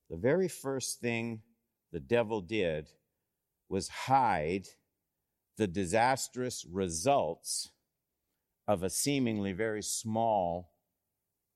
the 0.09 0.15
very 0.15 0.47
first 0.47 1.01
thing 1.01 1.41
the 1.91 1.99
devil 1.99 2.39
did 2.39 2.87
was 3.67 3.89
hide 3.89 4.65
the 5.57 5.67
disastrous 5.67 6.65
results 6.71 7.71
of 8.69 8.83
a 8.83 8.89
seemingly 8.89 9.51
very 9.51 9.83
small 9.83 10.71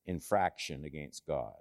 infraction 0.06 0.84
against 0.84 1.26
God. 1.26 1.54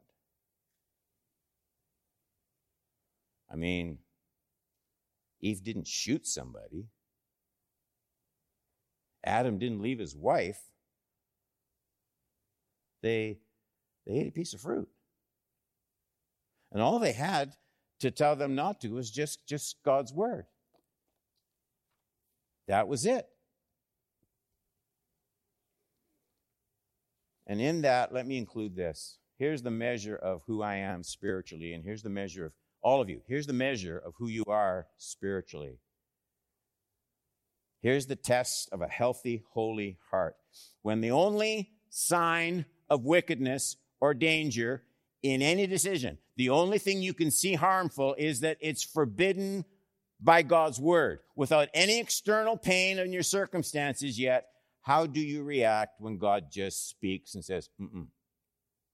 I 3.49 3.55
mean, 3.55 3.99
Eve 5.45 5.63
didn't 5.63 5.87
shoot 5.87 6.27
somebody. 6.27 6.87
Adam 9.23 9.59
didn't 9.59 9.83
leave 9.83 9.99
his 9.99 10.17
wife. 10.17 10.61
They, 13.03 13.41
they 14.07 14.15
ate 14.15 14.29
a 14.29 14.33
piece 14.33 14.55
of 14.55 14.63
fruit. 14.63 14.89
And 16.73 16.81
all 16.81 16.99
they 16.99 17.13
had 17.13 17.53
to 18.01 18.11
tell 18.11 18.37
them 18.37 18.55
not 18.55 18.81
to 18.81 18.89
was 18.89 19.11
just, 19.11 19.47
just 19.47 19.77
God's 19.85 20.15
word. 20.15 20.47
That 22.67 22.89
was 22.89 23.05
it. 23.05 23.27
And 27.47 27.61
in 27.61 27.83
that, 27.83 28.15
let 28.15 28.27
me 28.27 28.39
include 28.39 28.77
this. 28.77 29.19
Here's 29.39 29.61
the 29.61 29.71
measure 29.71 30.17
of 30.17 30.41
who 30.47 30.63
I 30.63 30.77
am 30.77 31.03
spiritually, 31.03 31.75
and 31.75 31.85
here's 31.85 32.03
the 32.03 32.09
measure 32.09 32.47
of 32.47 32.53
all 32.85 33.01
of 33.01 33.09
you, 33.09 33.23
here's 33.27 33.47
the 33.47 33.53
measure 33.53 33.99
of 33.99 34.13
who 34.19 34.29
you 34.29 34.45
are 34.47 34.87
spiritually. 34.99 35.79
Here's 37.81 38.07
the 38.07 38.17
test 38.17 38.69
of 38.73 38.83
a 38.83 38.89
healthy, 38.89 39.43
holy 39.53 39.99
heart. 40.11 40.37
When 40.83 41.01
the 41.01 41.11
only 41.11 41.71
sign 41.89 42.67
of 42.89 43.05
wickedness 43.05 43.77
or 44.01 44.15
danger 44.15 44.83
in 45.23 45.43
any 45.43 45.67
decision, 45.67 46.19
the 46.37 46.51
only 46.51 46.79
thing 46.79 47.01
you 47.01 47.15
can 47.15 47.31
see 47.31 47.55
harmful 47.55 48.15
is 48.19 48.41
that 48.41 48.59
it's 48.61 48.83
forbidden 48.83 49.65
by 50.21 50.43
God's 50.43 50.79
word 50.79 51.21
without 51.37 51.69
any 51.75 51.99
external 51.99 52.57
pain 52.57 52.99
in 52.99 53.13
your 53.13 53.23
circumstances 53.23 54.19
yet. 54.19 54.49
How 54.83 55.07
do 55.07 55.21
you 55.21 55.43
react 55.43 56.01
when 56.01 56.19
God 56.19 56.47
just 56.51 56.89
speaks 56.89 57.35
and 57.35 57.45
says, 57.45 57.71
Mm-mm. 57.81 58.09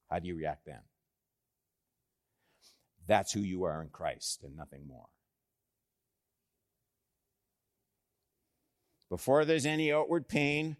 How 0.08 0.20
do 0.20 0.28
you 0.28 0.36
react 0.36 0.66
then? 0.66 0.80
That's 3.10 3.32
who 3.32 3.40
you 3.40 3.64
are 3.64 3.82
in 3.82 3.88
Christ 3.88 4.44
and 4.44 4.56
nothing 4.56 4.86
more. 4.86 5.08
Before 9.08 9.44
there's 9.44 9.66
any 9.66 9.92
outward 9.92 10.28
pain, 10.28 10.76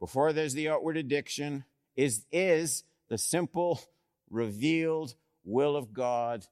before 0.00 0.32
there's 0.32 0.54
the 0.54 0.70
outward 0.70 0.96
addiction, 0.96 1.64
is, 1.94 2.24
is 2.32 2.84
the 3.10 3.18
simple, 3.18 3.82
revealed 4.30 5.14
will 5.44 5.76
of 5.76 5.92
God 5.92 6.46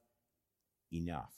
enough? 0.91 1.33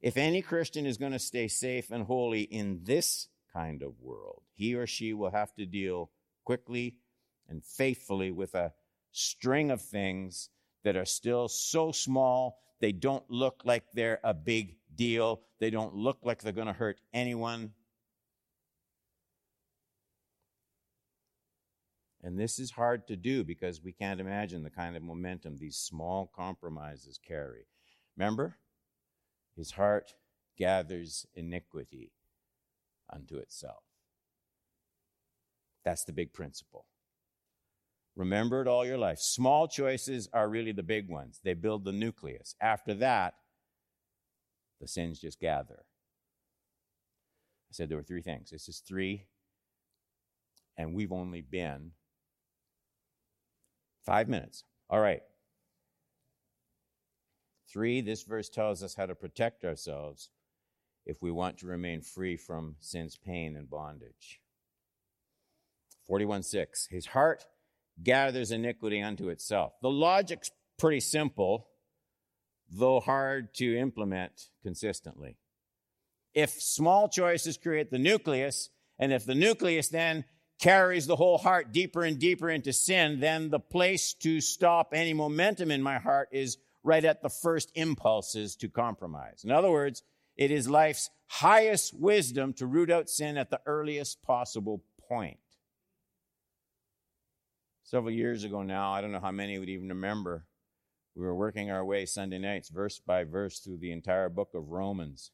If 0.00 0.16
any 0.16 0.40
Christian 0.40 0.86
is 0.86 0.98
going 0.98 1.10
to 1.10 1.18
stay 1.18 1.48
safe 1.48 1.90
and 1.90 2.04
holy 2.04 2.42
in 2.42 2.82
this 2.84 3.26
kind 3.52 3.82
of 3.82 4.00
world, 4.00 4.44
he 4.54 4.76
or 4.76 4.86
she 4.86 5.12
will 5.12 5.32
have 5.32 5.52
to 5.54 5.66
deal 5.66 6.12
quickly 6.44 6.94
and 7.48 7.64
faithfully 7.64 8.30
with 8.30 8.54
a 8.54 8.72
string 9.12 9.70
of 9.70 9.80
things 9.80 10.48
that 10.84 10.96
are 10.96 11.04
still 11.04 11.48
so 11.48 11.92
small, 11.92 12.58
they 12.80 12.92
don't 12.92 13.24
look 13.30 13.62
like 13.64 13.84
they're 13.94 14.20
a 14.24 14.34
big 14.34 14.76
deal. 14.94 15.42
They 15.60 15.70
don't 15.70 15.94
look 15.94 16.18
like 16.24 16.42
they're 16.42 16.52
going 16.52 16.66
to 16.66 16.72
hurt 16.72 17.00
anyone. 17.14 17.72
And 22.24 22.38
this 22.38 22.58
is 22.58 22.70
hard 22.70 23.06
to 23.08 23.16
do 23.16 23.42
because 23.44 23.82
we 23.82 23.92
can't 23.92 24.20
imagine 24.20 24.62
the 24.62 24.70
kind 24.70 24.96
of 24.96 25.02
momentum 25.02 25.56
these 25.56 25.76
small 25.76 26.30
compromises 26.34 27.18
carry. 27.18 27.66
Remember? 28.16 28.56
His 29.56 29.72
heart 29.72 30.14
gathers 30.56 31.26
iniquity 31.34 32.12
unto 33.12 33.36
itself. 33.36 33.82
That's 35.84 36.04
the 36.04 36.12
big 36.12 36.32
principle. 36.32 36.86
Remember 38.14 38.60
it 38.60 38.68
all 38.68 38.84
your 38.84 38.98
life. 38.98 39.18
Small 39.18 39.66
choices 39.68 40.28
are 40.32 40.48
really 40.48 40.72
the 40.72 40.82
big 40.82 41.08
ones. 41.08 41.40
They 41.42 41.54
build 41.54 41.84
the 41.84 41.92
nucleus. 41.92 42.54
After 42.60 42.94
that, 42.94 43.34
the 44.80 44.88
sins 44.88 45.20
just 45.20 45.40
gather. 45.40 45.84
I 47.70 47.72
said 47.72 47.88
there 47.88 47.96
were 47.96 48.02
three 48.02 48.20
things. 48.20 48.50
This 48.50 48.68
is 48.68 48.80
three, 48.86 49.26
and 50.76 50.94
we've 50.94 51.12
only 51.12 51.40
been 51.40 51.92
five 54.04 54.28
minutes. 54.28 54.64
All 54.90 55.00
right. 55.00 55.22
Three, 57.72 58.02
this 58.02 58.24
verse 58.24 58.50
tells 58.50 58.82
us 58.82 58.94
how 58.94 59.06
to 59.06 59.14
protect 59.14 59.64
ourselves 59.64 60.28
if 61.06 61.22
we 61.22 61.30
want 61.30 61.56
to 61.58 61.66
remain 61.66 62.02
free 62.02 62.36
from 62.36 62.76
sin's 62.80 63.16
pain 63.16 63.56
and 63.56 63.70
bondage. 63.70 64.40
41 66.06 66.42
6. 66.42 66.88
His 66.90 67.06
heart 67.06 67.46
gathers 68.02 68.50
iniquity 68.50 69.02
unto 69.02 69.28
itself. 69.28 69.72
The 69.82 69.90
logic's 69.90 70.50
pretty 70.78 71.00
simple, 71.00 71.68
though 72.70 73.00
hard 73.00 73.54
to 73.54 73.78
implement 73.78 74.48
consistently. 74.62 75.36
If 76.34 76.50
small 76.50 77.08
choices 77.08 77.58
create 77.58 77.90
the 77.90 77.98
nucleus, 77.98 78.70
and 78.98 79.12
if 79.12 79.24
the 79.24 79.34
nucleus 79.34 79.88
then 79.88 80.24
carries 80.60 81.06
the 81.06 81.16
whole 81.16 81.38
heart 81.38 81.72
deeper 81.72 82.04
and 82.04 82.18
deeper 82.18 82.48
into 82.48 82.72
sin, 82.72 83.20
then 83.20 83.50
the 83.50 83.58
place 83.58 84.14
to 84.14 84.40
stop 84.40 84.92
any 84.94 85.12
momentum 85.12 85.70
in 85.70 85.82
my 85.82 85.98
heart 85.98 86.28
is 86.32 86.56
right 86.84 87.04
at 87.04 87.22
the 87.22 87.28
first 87.28 87.70
impulses 87.74 88.56
to 88.56 88.68
compromise. 88.68 89.42
In 89.44 89.50
other 89.50 89.70
words, 89.70 90.02
it 90.36 90.50
is 90.50 90.68
life's 90.68 91.10
highest 91.26 91.98
wisdom 91.98 92.52
to 92.54 92.66
root 92.66 92.90
out 92.90 93.08
sin 93.08 93.36
at 93.36 93.50
the 93.50 93.60
earliest 93.66 94.22
possible 94.22 94.82
point. 95.08 95.38
Several 97.92 98.10
years 98.10 98.42
ago 98.42 98.62
now, 98.62 98.90
I 98.90 99.02
don't 99.02 99.12
know 99.12 99.20
how 99.20 99.32
many 99.32 99.58
would 99.58 99.68
even 99.68 99.90
remember, 99.90 100.46
we 101.14 101.26
were 101.26 101.34
working 101.34 101.70
our 101.70 101.84
way 101.84 102.06
Sunday 102.06 102.38
nights, 102.38 102.70
verse 102.70 102.98
by 102.98 103.22
verse, 103.22 103.58
through 103.58 103.76
the 103.76 103.92
entire 103.92 104.30
book 104.30 104.54
of 104.54 104.70
Romans. 104.70 105.30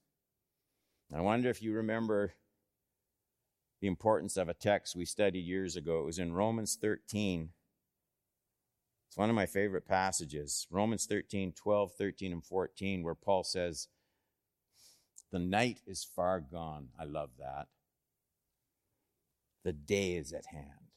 I 1.15 1.21
wonder 1.21 1.51
if 1.51 1.63
you 1.63 1.73
remember 1.73 2.33
the 3.81 3.87
importance 3.87 4.37
of 4.37 4.49
a 4.49 4.55
text 4.55 4.97
we 4.97 5.05
studied 5.05 5.43
years 5.43 5.77
ago. 5.77 6.01
It 6.01 6.07
was 6.07 6.19
in 6.19 6.33
Romans 6.33 6.77
13. 6.83 7.51
It's 9.07 9.17
one 9.17 9.31
of 9.31 9.37
my 9.37 9.47
favorite 9.47 9.87
passages. 9.87 10.67
Romans 10.69 11.07
13, 11.07 11.53
12, 11.53 11.93
13, 11.97 12.33
and 12.33 12.45
14, 12.45 13.05
where 13.05 13.15
Paul 13.15 13.45
says, 13.45 13.87
The 15.31 15.39
night 15.39 15.79
is 15.87 16.03
far 16.03 16.41
gone. 16.41 16.89
I 16.99 17.05
love 17.05 17.31
that. 17.39 17.69
The 19.63 19.73
day 19.73 20.17
is 20.17 20.33
at 20.33 20.47
hand. 20.47 20.88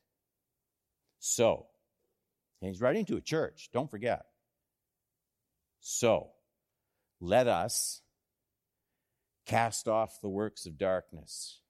So, 1.24 1.68
he's 2.60 2.82
writing 2.82 3.06
to 3.06 3.16
a 3.16 3.22
church, 3.22 3.70
don't 3.72 3.90
forget. 3.90 4.26
So, 5.80 6.32
let 7.22 7.48
us 7.48 8.02
cast 9.46 9.88
off 9.88 10.20
the 10.22 10.30
works 10.30 10.66
of 10.66 10.78
darkness 10.78 11.62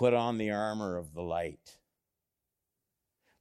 put 0.00 0.14
on 0.14 0.38
the 0.38 0.50
armor 0.50 0.96
of 0.96 1.12
the 1.12 1.20
light. 1.20 1.76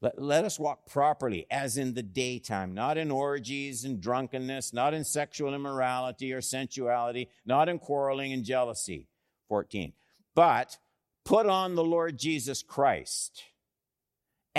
Let, 0.01 0.21
let 0.21 0.43
us 0.43 0.59
walk 0.59 0.87
properly 0.87 1.45
as 1.49 1.77
in 1.77 1.93
the 1.93 2.03
daytime, 2.03 2.73
not 2.73 2.97
in 2.97 3.11
orgies 3.11 3.85
and 3.85 4.01
drunkenness, 4.01 4.73
not 4.73 4.93
in 4.93 5.05
sexual 5.05 5.53
immorality 5.53 6.33
or 6.33 6.41
sensuality, 6.41 7.29
not 7.45 7.69
in 7.69 7.79
quarreling 7.79 8.33
and 8.33 8.43
jealousy. 8.43 9.07
14. 9.47 9.93
But 10.35 10.77
put 11.23 11.45
on 11.45 11.75
the 11.75 11.83
Lord 11.83 12.17
Jesus 12.17 12.61
Christ. 12.61 13.43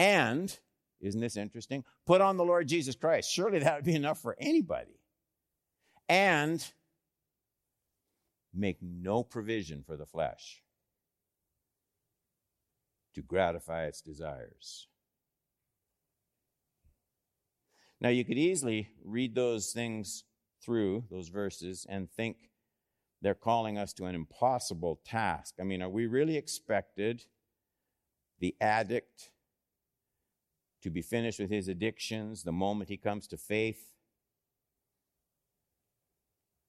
And, 0.00 0.58
isn't 1.02 1.20
this 1.20 1.36
interesting? 1.36 1.84
Put 2.06 2.22
on 2.22 2.38
the 2.38 2.44
Lord 2.44 2.66
Jesus 2.66 2.94
Christ. 2.96 3.30
Surely 3.30 3.58
that 3.58 3.76
would 3.76 3.84
be 3.84 3.94
enough 3.94 4.18
for 4.18 4.34
anybody. 4.40 4.98
And 6.08 6.66
make 8.54 8.78
no 8.80 9.22
provision 9.22 9.84
for 9.86 9.98
the 9.98 10.06
flesh 10.06 10.62
to 13.14 13.20
gratify 13.20 13.84
its 13.84 14.00
desires. 14.00 14.88
Now, 18.00 18.08
you 18.08 18.24
could 18.24 18.38
easily 18.38 18.88
read 19.04 19.34
those 19.34 19.70
things 19.72 20.24
through, 20.64 21.04
those 21.10 21.28
verses, 21.28 21.86
and 21.86 22.10
think 22.10 22.38
they're 23.20 23.34
calling 23.34 23.76
us 23.76 23.92
to 23.92 24.06
an 24.06 24.14
impossible 24.14 24.98
task. 25.04 25.56
I 25.60 25.64
mean, 25.64 25.82
are 25.82 25.90
we 25.90 26.06
really 26.06 26.38
expected 26.38 27.26
the 28.38 28.56
addict 28.62 29.32
to 30.82 30.90
be 30.90 31.02
finished 31.02 31.38
with 31.38 31.50
his 31.50 31.68
addictions 31.68 32.42
the 32.42 32.52
moment 32.52 32.90
he 32.90 32.96
comes 32.96 33.26
to 33.28 33.36
faith? 33.36 33.92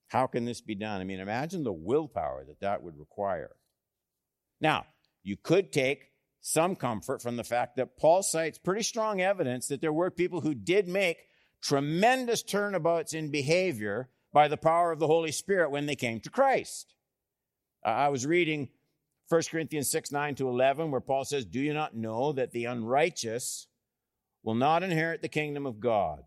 How 0.10 0.28
can 0.28 0.46
this 0.46 0.60
be 0.60 0.76
done? 0.76 1.00
I 1.00 1.06
mean, 1.06 1.20
imagine 1.20 1.64
the 1.64 1.72
willpower 1.72 2.44
that 2.46 2.60
that 2.60 2.84
would 2.84 3.00
require. 3.00 3.52
Now, 4.60 4.86
you 5.24 5.38
could 5.38 5.72
take 5.72 6.12
some 6.42 6.76
comfort 6.76 7.22
from 7.22 7.38
the 7.38 7.44
fact 7.44 7.78
that 7.78 7.98
Paul 7.98 8.24
cites 8.24 8.58
pretty 8.58 8.84
strong 8.84 9.22
evidence 9.22 9.68
that 9.68 9.80
there 9.80 9.94
were 9.94 10.12
people 10.12 10.42
who 10.42 10.54
did 10.54 10.88
make 10.88 11.18
tremendous 11.62 12.44
turnabouts 12.44 13.14
in 13.14 13.32
behavior 13.32 14.10
by 14.34 14.48
the 14.48 14.58
power 14.58 14.92
of 14.92 15.00
the 15.00 15.08
Holy 15.08 15.32
Spirit 15.32 15.72
when 15.72 15.86
they 15.86 15.96
came 15.96 16.20
to 16.22 16.30
Christ. 16.30 16.96
I 17.84 18.10
was 18.10 18.26
reading 18.26 18.70
1 19.30 19.42
Corinthians 19.50 19.90
6 19.90 20.12
9 20.12 20.36
to 20.36 20.50
11, 20.50 20.92
where 20.92 21.02
Paul 21.02 21.24
says, 21.24 21.46
Do 21.46 21.60
you 21.60 21.74
not 21.74 21.96
know 21.96 22.34
that 22.34 22.52
the 22.52 22.66
unrighteous 22.66 23.68
will 24.44 24.56
not 24.56 24.84
inherit 24.84 25.22
the 25.22 25.30
kingdom 25.30 25.66
of 25.66 25.80
God? 25.80 26.24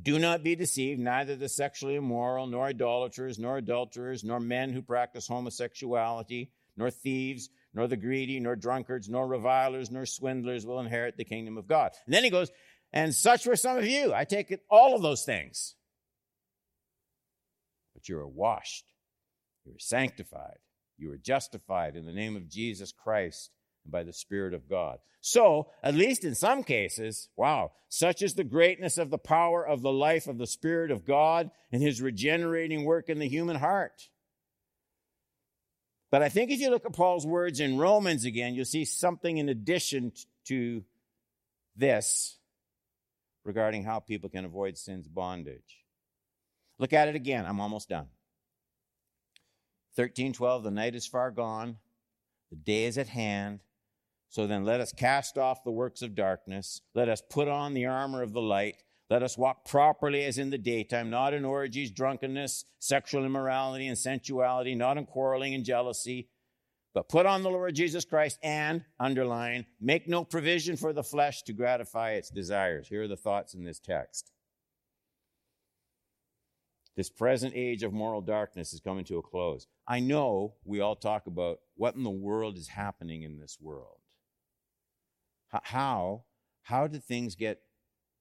Do 0.00 0.18
not 0.18 0.44
be 0.44 0.54
deceived, 0.54 1.00
neither 1.00 1.34
the 1.34 1.48
sexually 1.48 1.94
immoral, 1.94 2.46
nor 2.46 2.66
idolaters, 2.66 3.38
nor 3.38 3.56
adulterers, 3.56 4.22
nor 4.22 4.38
men 4.38 4.72
who 4.72 4.82
practice 4.82 5.26
homosexuality, 5.26 6.50
nor 6.76 6.90
thieves 6.90 7.48
nor 7.74 7.86
the 7.86 7.96
greedy, 7.96 8.40
nor 8.40 8.56
drunkards, 8.56 9.08
nor 9.08 9.26
revilers, 9.26 9.90
nor 9.90 10.06
swindlers 10.06 10.66
will 10.66 10.80
inherit 10.80 11.16
the 11.16 11.24
kingdom 11.24 11.56
of 11.56 11.68
God. 11.68 11.92
And 12.06 12.14
then 12.14 12.24
he 12.24 12.30
goes, 12.30 12.50
and 12.92 13.14
such 13.14 13.46
were 13.46 13.56
some 13.56 13.76
of 13.76 13.86
you. 13.86 14.14
I 14.14 14.24
take 14.24 14.50
it, 14.50 14.64
all 14.70 14.96
of 14.96 15.02
those 15.02 15.24
things. 15.24 15.74
But 17.94 18.08
you 18.08 18.18
are 18.18 18.28
washed, 18.28 18.84
you 19.64 19.72
are 19.72 19.78
sanctified, 19.78 20.58
you 20.96 21.12
are 21.12 21.18
justified 21.18 21.96
in 21.96 22.06
the 22.06 22.12
name 22.12 22.36
of 22.36 22.48
Jesus 22.48 22.92
Christ 22.92 23.50
and 23.88 23.92
by 23.92 24.02
the 24.02 24.12
Spirit 24.12 24.54
of 24.54 24.68
God. 24.68 24.98
So, 25.20 25.68
at 25.82 25.94
least 25.94 26.24
in 26.24 26.34
some 26.34 26.62
cases, 26.62 27.28
wow, 27.36 27.72
such 27.88 28.22
is 28.22 28.34
the 28.34 28.44
greatness 28.44 28.98
of 28.98 29.10
the 29.10 29.18
power 29.18 29.66
of 29.66 29.82
the 29.82 29.92
life 29.92 30.26
of 30.26 30.38
the 30.38 30.46
Spirit 30.46 30.90
of 30.90 31.04
God 31.04 31.50
and 31.72 31.82
his 31.82 32.00
regenerating 32.00 32.84
work 32.84 33.08
in 33.08 33.18
the 33.18 33.28
human 33.28 33.56
heart. 33.56 34.08
But 36.10 36.22
I 36.22 36.28
think 36.28 36.50
if 36.50 36.60
you 36.60 36.70
look 36.70 36.86
at 36.86 36.92
Paul's 36.92 37.26
words 37.26 37.60
in 37.60 37.78
Romans 37.78 38.24
again, 38.24 38.54
you'll 38.54 38.64
see 38.64 38.84
something 38.84 39.38
in 39.38 39.48
addition 39.48 40.12
to 40.46 40.84
this 41.76 42.38
regarding 43.44 43.84
how 43.84 44.00
people 44.00 44.30
can 44.30 44.44
avoid 44.44 44.78
sin's 44.78 45.08
bondage. 45.08 45.84
Look 46.78 46.92
at 46.92 47.08
it 47.08 47.16
again. 47.16 47.44
I'm 47.44 47.60
almost 47.60 47.88
done. 47.88 48.08
1312, 49.96 50.62
the 50.62 50.70
night 50.70 50.94
is 50.94 51.06
far 51.06 51.30
gone, 51.30 51.76
the 52.50 52.56
day 52.56 52.84
is 52.84 52.96
at 52.98 53.08
hand. 53.08 53.60
So 54.28 54.46
then 54.46 54.64
let 54.64 54.80
us 54.80 54.92
cast 54.92 55.38
off 55.38 55.64
the 55.64 55.70
works 55.70 56.02
of 56.02 56.14
darkness. 56.14 56.82
Let 56.94 57.08
us 57.08 57.22
put 57.28 57.48
on 57.48 57.74
the 57.74 57.86
armor 57.86 58.22
of 58.22 58.32
the 58.32 58.42
light. 58.42 58.82
Let 59.10 59.22
us 59.22 59.38
walk 59.38 59.64
properly 59.64 60.24
as 60.24 60.36
in 60.36 60.50
the 60.50 60.58
daytime, 60.58 61.08
not 61.08 61.32
in 61.32 61.46
orgies, 61.46 61.90
drunkenness, 61.90 62.66
sexual 62.78 63.24
immorality, 63.24 63.86
and 63.86 63.96
sensuality, 63.96 64.74
not 64.74 64.98
in 64.98 65.06
quarreling 65.06 65.54
and 65.54 65.64
jealousy, 65.64 66.28
but 66.92 67.08
put 67.08 67.24
on 67.24 67.42
the 67.42 67.48
Lord 67.48 67.74
Jesus 67.74 68.04
Christ 68.04 68.38
and, 68.42 68.84
underline, 69.00 69.64
make 69.80 70.08
no 70.08 70.24
provision 70.24 70.76
for 70.76 70.92
the 70.92 71.02
flesh 71.02 71.42
to 71.44 71.54
gratify 71.54 72.12
its 72.12 72.28
desires. 72.28 72.88
Here 72.88 73.04
are 73.04 73.08
the 73.08 73.16
thoughts 73.16 73.54
in 73.54 73.64
this 73.64 73.78
text. 73.78 74.30
This 76.96 77.08
present 77.08 77.54
age 77.54 77.82
of 77.82 77.92
moral 77.92 78.20
darkness 78.20 78.74
is 78.74 78.80
coming 78.80 79.04
to 79.04 79.18
a 79.18 79.22
close. 79.22 79.68
I 79.86 80.00
know 80.00 80.54
we 80.64 80.80
all 80.80 80.96
talk 80.96 81.28
about 81.28 81.60
what 81.76 81.94
in 81.94 82.02
the 82.02 82.10
world 82.10 82.58
is 82.58 82.68
happening 82.68 83.22
in 83.22 83.38
this 83.38 83.56
world. 83.60 83.97
How, 85.48 86.24
how 86.62 86.86
did 86.86 87.04
things 87.04 87.34
get 87.34 87.60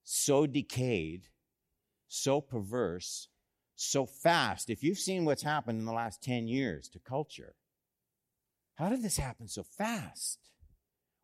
so 0.03 0.47
decayed, 0.47 1.23
so 2.07 2.39
perverse, 2.39 3.27
so 3.75 4.05
fast. 4.05 4.69
If 4.69 4.83
you've 4.83 4.97
seen 4.97 5.25
what's 5.25 5.43
happened 5.43 5.79
in 5.79 5.85
the 5.85 5.91
last 5.91 6.23
10 6.23 6.47
years 6.47 6.87
to 6.89 6.99
culture, 6.99 7.55
how 8.75 8.89
did 8.89 9.01
this 9.01 9.17
happen 9.17 9.47
so 9.47 9.63
fast? 9.63 10.39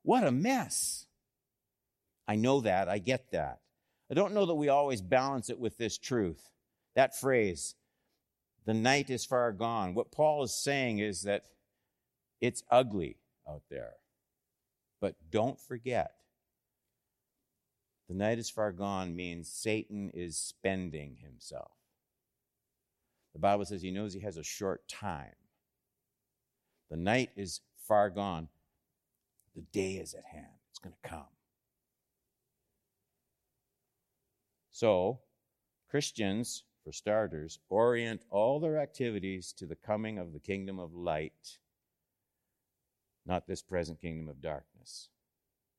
What 0.03 0.25
a 0.25 0.31
mess. 0.31 1.07
I 2.27 2.35
know 2.35 2.61
that. 2.61 2.89
I 2.89 2.99
get 2.99 3.31
that. 3.31 3.59
I 4.11 4.13
don't 4.13 4.33
know 4.33 4.45
that 4.45 4.55
we 4.55 4.69
always 4.69 5.01
balance 5.01 5.49
it 5.49 5.59
with 5.59 5.77
this 5.77 5.97
truth. 5.97 6.49
That 6.95 7.17
phrase, 7.17 7.75
the 8.65 8.73
night 8.73 9.09
is 9.09 9.25
far 9.25 9.51
gone. 9.51 9.93
What 9.93 10.11
Paul 10.11 10.43
is 10.43 10.53
saying 10.53 10.99
is 10.99 11.23
that 11.23 11.45
it's 12.41 12.63
ugly 12.69 13.17
out 13.47 13.63
there. 13.69 13.93
But 15.03 15.15
don't 15.31 15.59
forget, 15.59 16.13
the 18.07 18.13
night 18.13 18.39
is 18.39 18.49
far 18.49 18.71
gone 18.71 19.17
means 19.17 19.51
Satan 19.51 20.09
is 20.13 20.37
spending 20.37 21.17
himself. 21.21 21.73
The 23.33 23.39
Bible 23.39 23.65
says 23.65 23.81
he 23.81 23.91
knows 23.91 24.13
he 24.13 24.21
has 24.21 24.37
a 24.37 24.43
short 24.43 24.87
time. 24.87 25.35
The 26.89 26.95
night 26.95 27.31
is 27.35 27.59
far 27.85 28.09
gone. 28.09 28.47
The 29.57 29.63
day 29.73 29.95
is 29.95 30.13
at 30.13 30.23
hand. 30.23 30.45
It's 30.69 30.79
going 30.79 30.95
to 31.03 31.09
come. 31.09 31.25
So, 34.71 35.19
Christians, 35.89 36.63
for 36.85 36.93
starters, 36.93 37.59
orient 37.67 38.21
all 38.29 38.61
their 38.61 38.79
activities 38.79 39.51
to 39.57 39.65
the 39.65 39.75
coming 39.75 40.17
of 40.17 40.31
the 40.31 40.39
kingdom 40.39 40.79
of 40.79 40.93
light, 40.93 41.57
not 43.25 43.47
this 43.47 43.61
present 43.61 44.01
kingdom 44.01 44.27
of 44.27 44.41
darkness. 44.41 45.09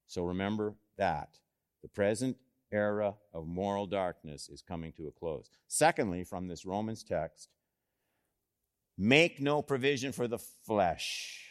So 0.07 0.24
remember 0.24 0.74
that. 0.96 1.38
The 1.83 1.88
present 1.88 2.37
era 2.72 3.14
of 3.33 3.46
moral 3.46 3.87
darkness 3.87 4.48
is 4.48 4.62
coming 4.62 4.92
to 4.92 5.07
a 5.07 5.12
close. 5.12 5.50
Secondly, 5.68 6.24
from 6.24 6.48
this 6.48 6.64
Romans 6.64 7.04
text, 7.04 7.48
make 8.96 9.40
no 9.40 9.62
provision 9.62 10.12
for 10.12 10.26
the 10.26 10.38
flesh. 10.38 11.50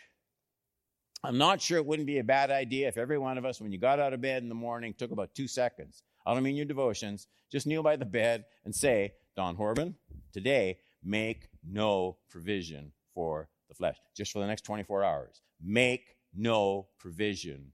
I'm 1.24 1.38
not 1.38 1.62
sure 1.62 1.78
it 1.78 1.86
wouldn't 1.86 2.08
be 2.08 2.20
a 2.20 2.24
bad 2.24 2.52
idea 2.52 2.88
if 2.88 2.98
every 2.98 3.18
one 3.18 3.38
of 3.38 3.46
us, 3.46 3.62
when 3.62 3.72
you 3.72 3.78
got 3.78 4.00
out 4.00 4.14
of 4.14 4.22
bed 4.22 4.44
in 4.44 4.50
the 4.50 4.56
morning, 4.56 4.94
took 4.94 5.12
about 5.12 5.34
two 5.34 5.48
seconds. 5.48 6.04
I 6.26 6.34
don't 6.34 6.44
mean 6.44 6.56
your 6.56 6.66
devotions. 6.66 7.28
Just 7.52 7.68
kneel 7.68 7.84
by 7.84 7.96
the 7.96 8.06
bed 8.06 8.46
and 8.66 8.76
say, 8.76 9.14
Don 9.36 9.56
Horban, 9.56 9.94
today 10.34 10.80
make 11.04 11.48
no 11.66 12.18
provision 12.30 12.92
for 13.14 13.50
the 13.74 13.78
flesh. 13.78 13.98
Just 14.16 14.32
for 14.32 14.40
the 14.40 14.48
next 14.48 14.62
24 14.62 15.04
hours. 15.04 15.42
Make 15.62 16.18
no 16.36 16.88
provision 17.00 17.72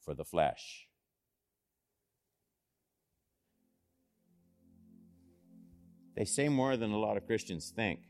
for 0.00 0.14
the 0.14 0.24
flesh. 0.24 0.88
They 6.16 6.24
say 6.24 6.48
more 6.48 6.76
than 6.76 6.92
a 6.92 6.98
lot 6.98 7.16
of 7.16 7.26
Christians 7.26 7.72
think. 7.74 8.00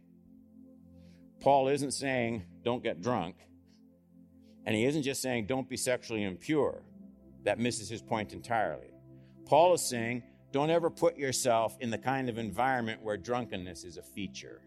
Paul 1.40 1.68
isn't 1.68 1.92
saying 1.92 2.44
don't 2.62 2.83
get 2.83 3.00
drunk, 3.00 3.37
and 4.66 4.74
he 4.74 4.85
isn't 4.85 5.02
just 5.02 5.22
saying 5.22 5.46
don't 5.46 5.68
be 5.68 5.76
sexually 5.76 6.24
impure. 6.24 6.83
That 7.44 7.59
misses 7.59 7.88
his 7.88 8.02
point 8.02 8.33
entirely. 8.33 8.90
Paul 9.46 9.74
is 9.74 9.83
saying 9.83 10.22
don't 10.52 10.70
ever 10.70 10.90
put 10.90 11.16
yourself 11.16 11.76
in 11.81 11.90
the 11.90 11.98
kind 11.98 12.28
of 12.28 12.38
environment 12.38 13.02
where 13.02 13.16
drunkenness 13.16 13.85
is 13.85 13.96
a 13.96 14.02
feature. 14.02 14.61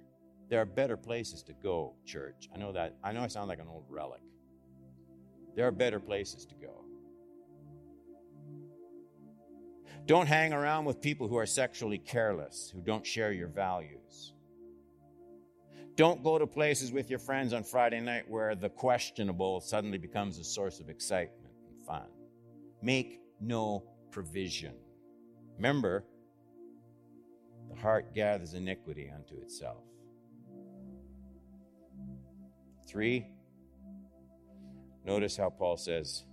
There 0.50 0.62
are 0.62 0.66
better 0.66 0.98
places 0.98 1.42
to 1.44 1.54
go, 1.54 1.96
church. 2.06 2.50
I 2.54 2.58
know 2.58 2.72
that. 2.74 2.96
I 3.04 3.12
know 3.12 3.22
I 3.22 3.28
sound 3.28 3.50
like 3.50 3.60
an 3.60 3.68
old 3.68 3.86
relic. 3.90 4.22
There 5.56 5.66
are 5.66 5.72
better 5.72 6.00
places 6.00 6.46
to 6.46 6.56
go. 6.56 6.86
Don't 10.06 10.28
hang 10.28 10.54
around 10.54 10.86
with 10.86 11.02
people 11.02 11.28
who 11.28 11.38
are 11.38 11.48
sexually 11.48 11.98
careless, 11.98 12.72
who 12.74 12.82
don't 12.82 13.06
share 13.06 13.32
your 13.32 13.48
values. 13.48 14.34
Don't 15.96 16.22
go 16.24 16.38
to 16.38 16.46
places 16.46 16.92
with 16.92 17.10
your 17.10 17.20
friends 17.20 17.54
on 17.54 17.64
Friday 17.64 18.02
night 18.02 18.30
where 18.30 18.54
the 18.54 18.70
questionable 18.70 19.62
suddenly 19.62 19.98
becomes 19.98 20.38
a 20.38 20.44
source 20.44 20.80
of 20.80 20.90
excitement 20.90 21.54
and 21.68 21.86
fun. 21.88 22.08
Make 22.82 23.22
no 23.40 23.84
provision. 24.12 24.76
Remember, 25.56 26.04
the 27.70 27.80
heart 27.80 28.14
gathers 28.14 28.54
iniquity 28.54 29.10
unto 29.14 29.42
itself. 29.42 29.84
Three, 32.96 33.28
notice 35.04 35.36
how 35.36 35.50
Paul 35.50 35.76
says, 35.76 36.24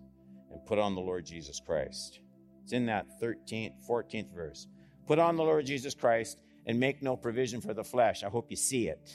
and 0.52 0.64
put 0.64 0.78
on 0.78 0.94
the 0.94 1.00
Lord 1.00 1.26
Jesus 1.26 1.58
Christ. 1.58 2.20
It's 2.62 2.72
in 2.72 2.86
that 2.86 3.20
13th, 3.20 3.72
14th 3.84 4.32
verse. 4.32 4.68
Put 5.08 5.18
on 5.18 5.34
the 5.34 5.42
Lord 5.42 5.66
Jesus 5.66 5.92
Christ 5.92 6.38
and 6.64 6.78
make 6.78 7.02
no 7.02 7.16
provision 7.16 7.60
for 7.60 7.74
the 7.74 7.82
flesh. 7.82 8.22
I 8.22 8.28
hope 8.28 8.48
you 8.48 8.54
see 8.54 8.86
it. 8.86 9.12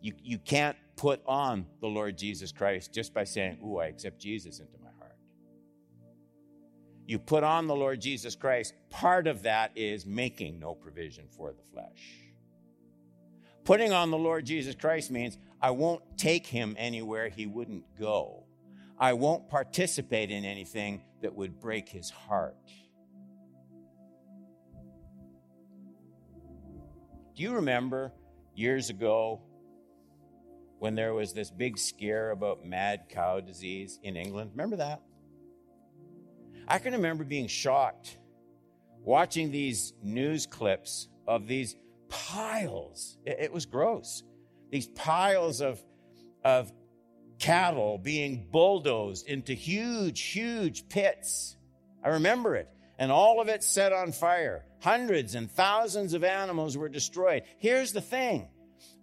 You, 0.00 0.12
you 0.24 0.38
can't 0.38 0.76
put 0.96 1.22
on 1.24 1.66
the 1.80 1.86
Lord 1.86 2.18
Jesus 2.18 2.50
Christ 2.50 2.92
just 2.92 3.14
by 3.14 3.22
saying, 3.22 3.58
Ooh, 3.64 3.78
I 3.78 3.86
accept 3.86 4.18
Jesus 4.18 4.58
into 4.58 4.76
my 4.82 4.90
heart. 4.98 5.14
You 7.06 7.20
put 7.20 7.44
on 7.44 7.68
the 7.68 7.76
Lord 7.76 8.00
Jesus 8.00 8.34
Christ. 8.34 8.74
Part 8.88 9.28
of 9.28 9.44
that 9.44 9.70
is 9.76 10.04
making 10.04 10.58
no 10.58 10.74
provision 10.74 11.26
for 11.30 11.52
the 11.52 11.62
flesh. 11.72 12.26
Putting 13.62 13.92
on 13.92 14.10
the 14.10 14.18
Lord 14.18 14.46
Jesus 14.46 14.74
Christ 14.74 15.12
means 15.12 15.38
I 15.62 15.70
won't 15.70 16.02
take 16.16 16.46
him 16.46 16.74
anywhere 16.78 17.28
he 17.28 17.46
wouldn't 17.46 17.84
go. 17.98 18.44
I 18.98 19.12
won't 19.14 19.48
participate 19.48 20.30
in 20.30 20.44
anything 20.44 21.02
that 21.22 21.34
would 21.34 21.60
break 21.60 21.88
his 21.88 22.10
heart. 22.10 22.56
Do 27.34 27.42
you 27.42 27.54
remember 27.54 28.12
years 28.54 28.90
ago 28.90 29.40
when 30.78 30.94
there 30.94 31.14
was 31.14 31.32
this 31.32 31.50
big 31.50 31.78
scare 31.78 32.30
about 32.30 32.64
mad 32.64 33.04
cow 33.08 33.40
disease 33.40 33.98
in 34.02 34.16
England? 34.16 34.50
Remember 34.52 34.76
that? 34.76 35.00
I 36.68 36.78
can 36.78 36.92
remember 36.92 37.24
being 37.24 37.48
shocked 37.48 38.18
watching 39.02 39.50
these 39.50 39.94
news 40.02 40.46
clips 40.46 41.08
of 41.26 41.46
these 41.46 41.76
piles. 42.08 43.18
It, 43.24 43.52
was 43.52 43.66
gross. 43.66 44.22
These 44.70 44.86
piles 44.88 45.60
of, 45.60 45.82
of 46.44 46.72
cattle 47.38 47.98
being 47.98 48.46
bulldozed 48.50 49.26
into 49.26 49.52
huge, 49.52 50.20
huge 50.20 50.88
pits. 50.88 51.56
I 52.04 52.10
remember 52.10 52.56
it. 52.56 52.68
And 52.98 53.10
all 53.10 53.40
of 53.40 53.48
it 53.48 53.64
set 53.64 53.92
on 53.92 54.12
fire. 54.12 54.64
Hundreds 54.80 55.34
and 55.34 55.50
thousands 55.50 56.12
of 56.12 56.22
animals 56.22 56.76
were 56.76 56.88
destroyed. 56.88 57.44
Here's 57.58 57.92
the 57.92 58.00
thing 58.00 58.48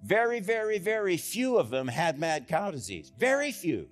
very, 0.03 0.39
very, 0.39 0.77
very 0.77 1.17
few 1.17 1.57
of 1.57 1.69
them 1.69 1.87
had 1.87 2.19
mad 2.19 2.47
cow 2.47 2.71
disease. 2.71 3.11
Very 3.17 3.51
few. 3.51 3.89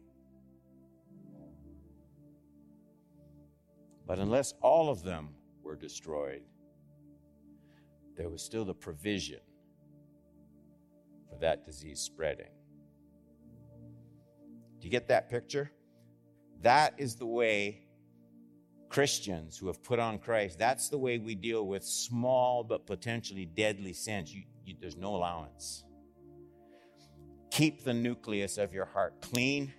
But 4.07 4.19
unless 4.19 4.53
all 4.61 4.89
of 4.89 5.03
them 5.03 5.29
were 5.63 5.75
destroyed, 5.75 6.43
there 8.15 8.29
was 8.29 8.43
still 8.43 8.65
the 8.65 8.73
provision 8.73 9.39
that 11.41 11.65
disease 11.65 12.00
spreading. 12.00 12.50
Do 14.80 14.88
you 14.88 14.91
get 14.91 15.08
that 15.08 15.30
picture? 15.30 15.71
That 16.62 16.93
is 16.98 17.15
the 17.15 17.26
way 17.26 17.86
Christians 18.89 19.58
who 19.58 19.67
have 19.67 19.84
put 19.84 20.00
on 20.00 20.19
Christ, 20.19 20.58
that's 20.58 20.89
the 20.89 20.98
way 20.98 21.17
we 21.17 21.36
deal 21.36 21.67
with 21.67 21.84
small 21.84 22.63
but 22.63 22.86
potentially 22.86 23.45
deadly 23.45 23.93
sins. 23.93 24.34
You, 24.34 24.43
you, 24.63 24.76
there's 24.80 24.95
no 24.95 25.15
allowance. 25.15 25.84
Keep 27.52 27.84
the 27.84 27.93
nucleus 27.93 28.58
of 28.58 28.74
your 28.74 28.86
heart 28.86 29.21
clean. 29.21 29.74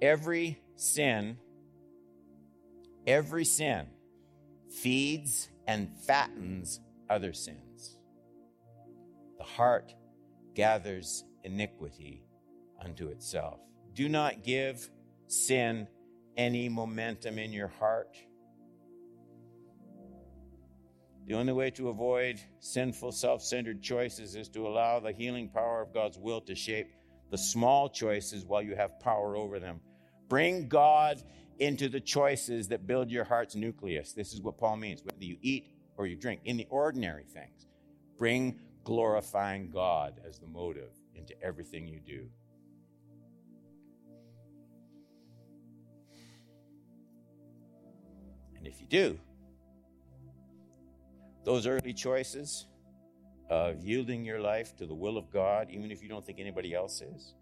Every 0.00 0.60
sin, 0.76 1.38
every 3.06 3.44
sin 3.44 3.86
feeds 4.70 5.48
and 5.66 5.96
fattens 6.06 6.80
other 7.08 7.32
sins. 7.32 7.71
The 9.42 9.48
heart 9.48 9.92
gathers 10.54 11.24
iniquity 11.42 12.22
unto 12.80 13.08
itself. 13.08 13.58
Do 13.92 14.08
not 14.08 14.44
give 14.44 14.88
sin 15.26 15.88
any 16.36 16.68
momentum 16.68 17.40
in 17.40 17.52
your 17.52 17.66
heart. 17.66 18.16
The 21.26 21.34
only 21.34 21.52
way 21.52 21.72
to 21.72 21.88
avoid 21.88 22.40
sinful, 22.60 23.10
self 23.10 23.42
centered 23.42 23.82
choices 23.82 24.36
is 24.36 24.48
to 24.50 24.64
allow 24.68 25.00
the 25.00 25.10
healing 25.10 25.48
power 25.48 25.82
of 25.82 25.92
God's 25.92 26.18
will 26.18 26.40
to 26.42 26.54
shape 26.54 26.92
the 27.32 27.38
small 27.38 27.88
choices 27.88 28.44
while 28.44 28.62
you 28.62 28.76
have 28.76 29.00
power 29.00 29.34
over 29.34 29.58
them. 29.58 29.80
Bring 30.28 30.68
God 30.68 31.20
into 31.58 31.88
the 31.88 32.00
choices 32.00 32.68
that 32.68 32.86
build 32.86 33.10
your 33.10 33.24
heart's 33.24 33.56
nucleus. 33.56 34.12
This 34.12 34.34
is 34.34 34.40
what 34.40 34.56
Paul 34.56 34.76
means. 34.76 35.02
Whether 35.02 35.24
you 35.24 35.36
eat 35.42 35.66
or 35.96 36.06
you 36.06 36.14
drink, 36.14 36.42
in 36.44 36.56
the 36.56 36.68
ordinary 36.70 37.24
things, 37.24 37.66
bring 38.16 38.60
glorifying 38.84 39.70
God 39.70 40.20
as 40.26 40.38
the 40.38 40.46
motive 40.46 40.92
into 41.14 41.40
everything 41.42 41.86
you 41.86 42.00
do. 42.00 42.26
And 48.56 48.66
if 48.66 48.80
you 48.80 48.86
do, 48.86 49.18
those 51.44 51.66
early 51.66 51.92
choices 51.92 52.66
of 53.50 53.84
yielding 53.84 54.24
your 54.24 54.40
life 54.40 54.76
to 54.76 54.86
the 54.86 54.94
will 54.94 55.18
of 55.18 55.30
God, 55.30 55.68
even 55.70 55.90
if 55.90 56.02
you 56.02 56.08
don't 56.08 56.24
think 56.24 56.38
anybody 56.38 56.74
else 56.74 57.00
is, 57.00 57.34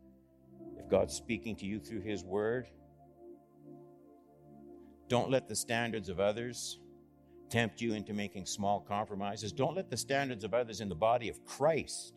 if 0.78 0.88
God's 0.88 1.14
speaking 1.14 1.54
to 1.56 1.66
you 1.66 1.78
through 1.78 2.00
His 2.00 2.24
Word, 2.24 2.68
don't 5.08 5.30
let 5.30 5.48
the 5.48 5.56
standards 5.56 6.08
of 6.08 6.20
others 6.20 6.80
tempt 7.50 7.80
you 7.80 7.94
into 7.94 8.14
making 8.14 8.46
small 8.46 8.80
compromises. 8.80 9.52
Don't 9.52 9.74
let 9.74 9.90
the 9.90 9.96
standards 9.96 10.44
of 10.44 10.54
others 10.54 10.80
in 10.80 10.88
the 10.88 10.94
body 10.94 11.28
of 11.28 11.44
Christ 11.44 12.14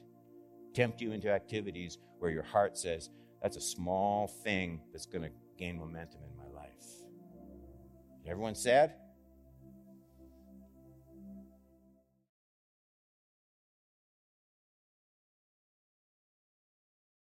tempt 0.74 1.02
you 1.02 1.12
into 1.12 1.30
activities 1.32 1.98
where 2.20 2.32
your 2.32 2.44
heart 2.44 2.78
says, 2.78 3.10
that's 3.42 3.58
a 3.58 3.62
small 3.62 4.28
thing 4.28 4.80
that's 4.92 5.06
going 5.06 5.24
to 5.24 5.30
gain 5.58 5.78
momentum 5.78 6.22
in 6.24 6.38
my 6.38 6.60
life. 6.60 6.72
Everyone 8.26 8.56
said? 8.56 8.94